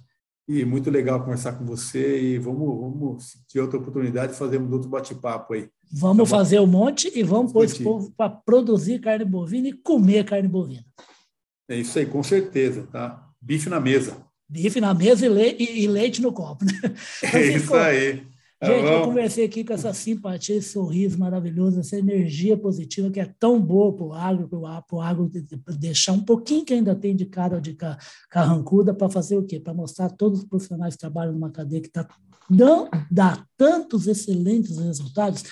e 0.47 0.65
muito 0.65 0.89
legal 0.89 1.19
conversar 1.19 1.53
com 1.53 1.63
você 1.63 2.19
e 2.19 2.39
vamos, 2.39 2.67
vamos 2.67 3.23
se 3.23 3.45
tiver 3.45 3.61
outra 3.61 3.77
oportunidade, 3.77 4.33
fazemos 4.33 4.71
outro 4.73 4.89
bate-papo 4.89 5.53
aí. 5.53 5.69
Vamos 5.91 6.27
tá 6.27 6.37
fazer 6.37 6.59
um 6.59 6.65
monte 6.65 7.11
e 7.13 7.21
vamos 7.21 7.53
pôr 7.53 7.65
esse 7.65 7.83
povo 7.83 8.11
para 8.17 8.31
produzir 8.31 8.99
carne 8.99 9.23
bovina 9.23 9.67
e 9.67 9.73
comer 9.73 10.25
carne 10.25 10.47
bovina. 10.47 10.83
É 11.69 11.75
isso 11.75 11.99
aí, 11.99 12.07
com 12.07 12.23
certeza, 12.23 12.87
tá? 12.91 13.29
Bife 13.39 13.69
na 13.69 13.79
mesa. 13.79 14.17
Bife 14.49 14.81
na 14.81 14.91
mesa 14.95 15.27
e, 15.27 15.29
le 15.29 15.55
e 15.59 15.87
leite 15.87 16.19
no 16.19 16.33
copo, 16.33 16.65
né? 16.65 16.73
É 17.31 17.45
isso 17.45 17.75
aí. 17.75 18.25
Tá 18.63 18.69
Gente, 18.69 18.85
eu 18.85 19.03
conversei 19.03 19.43
aqui 19.43 19.61
com 19.61 19.73
essa 19.73 19.93
simpatia, 19.93 20.55
esse 20.55 20.69
sorriso 20.69 21.19
maravilhoso, 21.19 21.81
essa 21.81 21.97
energia 21.97 22.55
positiva 22.55 23.11
que 23.11 23.19
é 23.19 23.25
tão 23.37 23.59
boa 23.59 23.93
para 23.93 24.05
o 24.05 24.13
agro, 24.13 24.47
para 24.47 24.95
o 24.97 25.01
agro 25.01 25.29
deixar 25.77 26.13
um 26.13 26.23
pouquinho 26.23 26.63
que 26.63 26.73
ainda 26.73 26.95
tem 26.95 27.13
de 27.13 27.25
cara 27.25 27.59
de 27.59 27.75
carrancuda 28.29 28.93
para 28.93 29.09
fazer 29.09 29.35
o 29.35 29.43
quê? 29.43 29.59
Para 29.59 29.73
mostrar 29.73 30.09
todos 30.11 30.39
os 30.39 30.45
profissionais 30.45 30.93
que 30.93 31.01
trabalham 31.01 31.33
numa 31.33 31.51
cadeia 31.51 31.81
que 31.81 31.89
tá, 31.89 32.07
não 32.49 32.89
dá 33.11 33.45
tantos 33.57 34.07
excelentes 34.07 34.77
resultados 34.77 35.43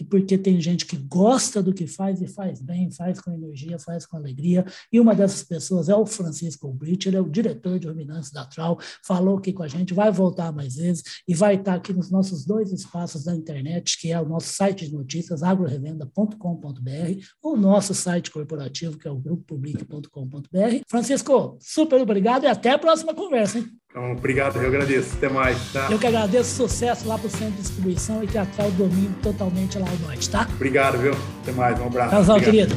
que 0.00 0.04
porque 0.04 0.38
tem 0.38 0.58
gente 0.58 0.86
que 0.86 0.96
gosta 0.96 1.62
do 1.62 1.74
que 1.74 1.86
faz 1.86 2.22
e 2.22 2.26
faz 2.26 2.62
bem, 2.62 2.90
faz 2.90 3.20
com 3.20 3.30
energia, 3.30 3.78
faz 3.78 4.06
com 4.06 4.16
alegria. 4.16 4.64
E 4.90 4.98
uma 4.98 5.14
dessas 5.14 5.42
pessoas 5.42 5.90
é 5.90 5.94
o 5.94 6.06
Francisco 6.06 6.72
Brit, 6.72 7.06
ele 7.06 7.18
é 7.18 7.20
o 7.20 7.28
diretor 7.28 7.78
de 7.78 7.86
ruminantes 7.86 8.30
da 8.30 8.46
Trau, 8.46 8.78
falou 9.04 9.36
aqui 9.36 9.52
com 9.52 9.62
a 9.62 9.68
gente, 9.68 9.92
vai 9.92 10.10
voltar 10.10 10.52
mais 10.52 10.76
vezes 10.76 11.22
e 11.28 11.34
vai 11.34 11.56
estar 11.56 11.74
aqui 11.74 11.92
nos 11.92 12.10
nossos 12.10 12.46
dois 12.46 12.72
espaços 12.72 13.24
da 13.24 13.36
internet, 13.36 13.98
que 14.00 14.10
é 14.10 14.18
o 14.18 14.26
nosso 14.26 14.48
site 14.48 14.86
de 14.86 14.94
notícias, 14.94 15.42
agrorevenda.com.br, 15.42 17.24
o 17.42 17.56
nosso 17.56 17.92
site 17.92 18.30
corporativo, 18.30 18.96
que 18.96 19.06
é 19.06 19.10
o 19.10 19.18
grupopublic.com.br. 19.18 20.82
Francisco, 20.88 21.58
super 21.60 22.00
obrigado 22.00 22.44
e 22.44 22.46
até 22.46 22.70
a 22.70 22.78
próxima 22.78 23.14
conversa. 23.14 23.58
Hein? 23.58 23.79
Então, 23.90 24.12
obrigado, 24.12 24.56
eu 24.56 24.68
agradeço. 24.68 25.16
Até 25.16 25.28
mais, 25.28 25.72
tá? 25.72 25.88
Eu 25.90 25.98
que 25.98 26.06
agradeço, 26.06 26.54
sucesso 26.54 27.08
lá 27.08 27.18
para 27.18 27.26
o 27.26 27.30
centro 27.30 27.54
de 27.54 27.62
distribuição 27.62 28.22
e 28.22 28.28
o 28.64 28.70
domingo 28.70 29.14
totalmente 29.20 29.78
lá 29.78 29.88
ao 29.88 29.96
norte, 29.96 30.30
tá? 30.30 30.46
Obrigado, 30.54 30.98
viu? 30.98 31.12
Até 31.42 31.50
mais, 31.50 31.78
um 31.80 31.86
abraço. 31.86 32.24
Tchau, 32.24 32.40
querido. 32.40 32.74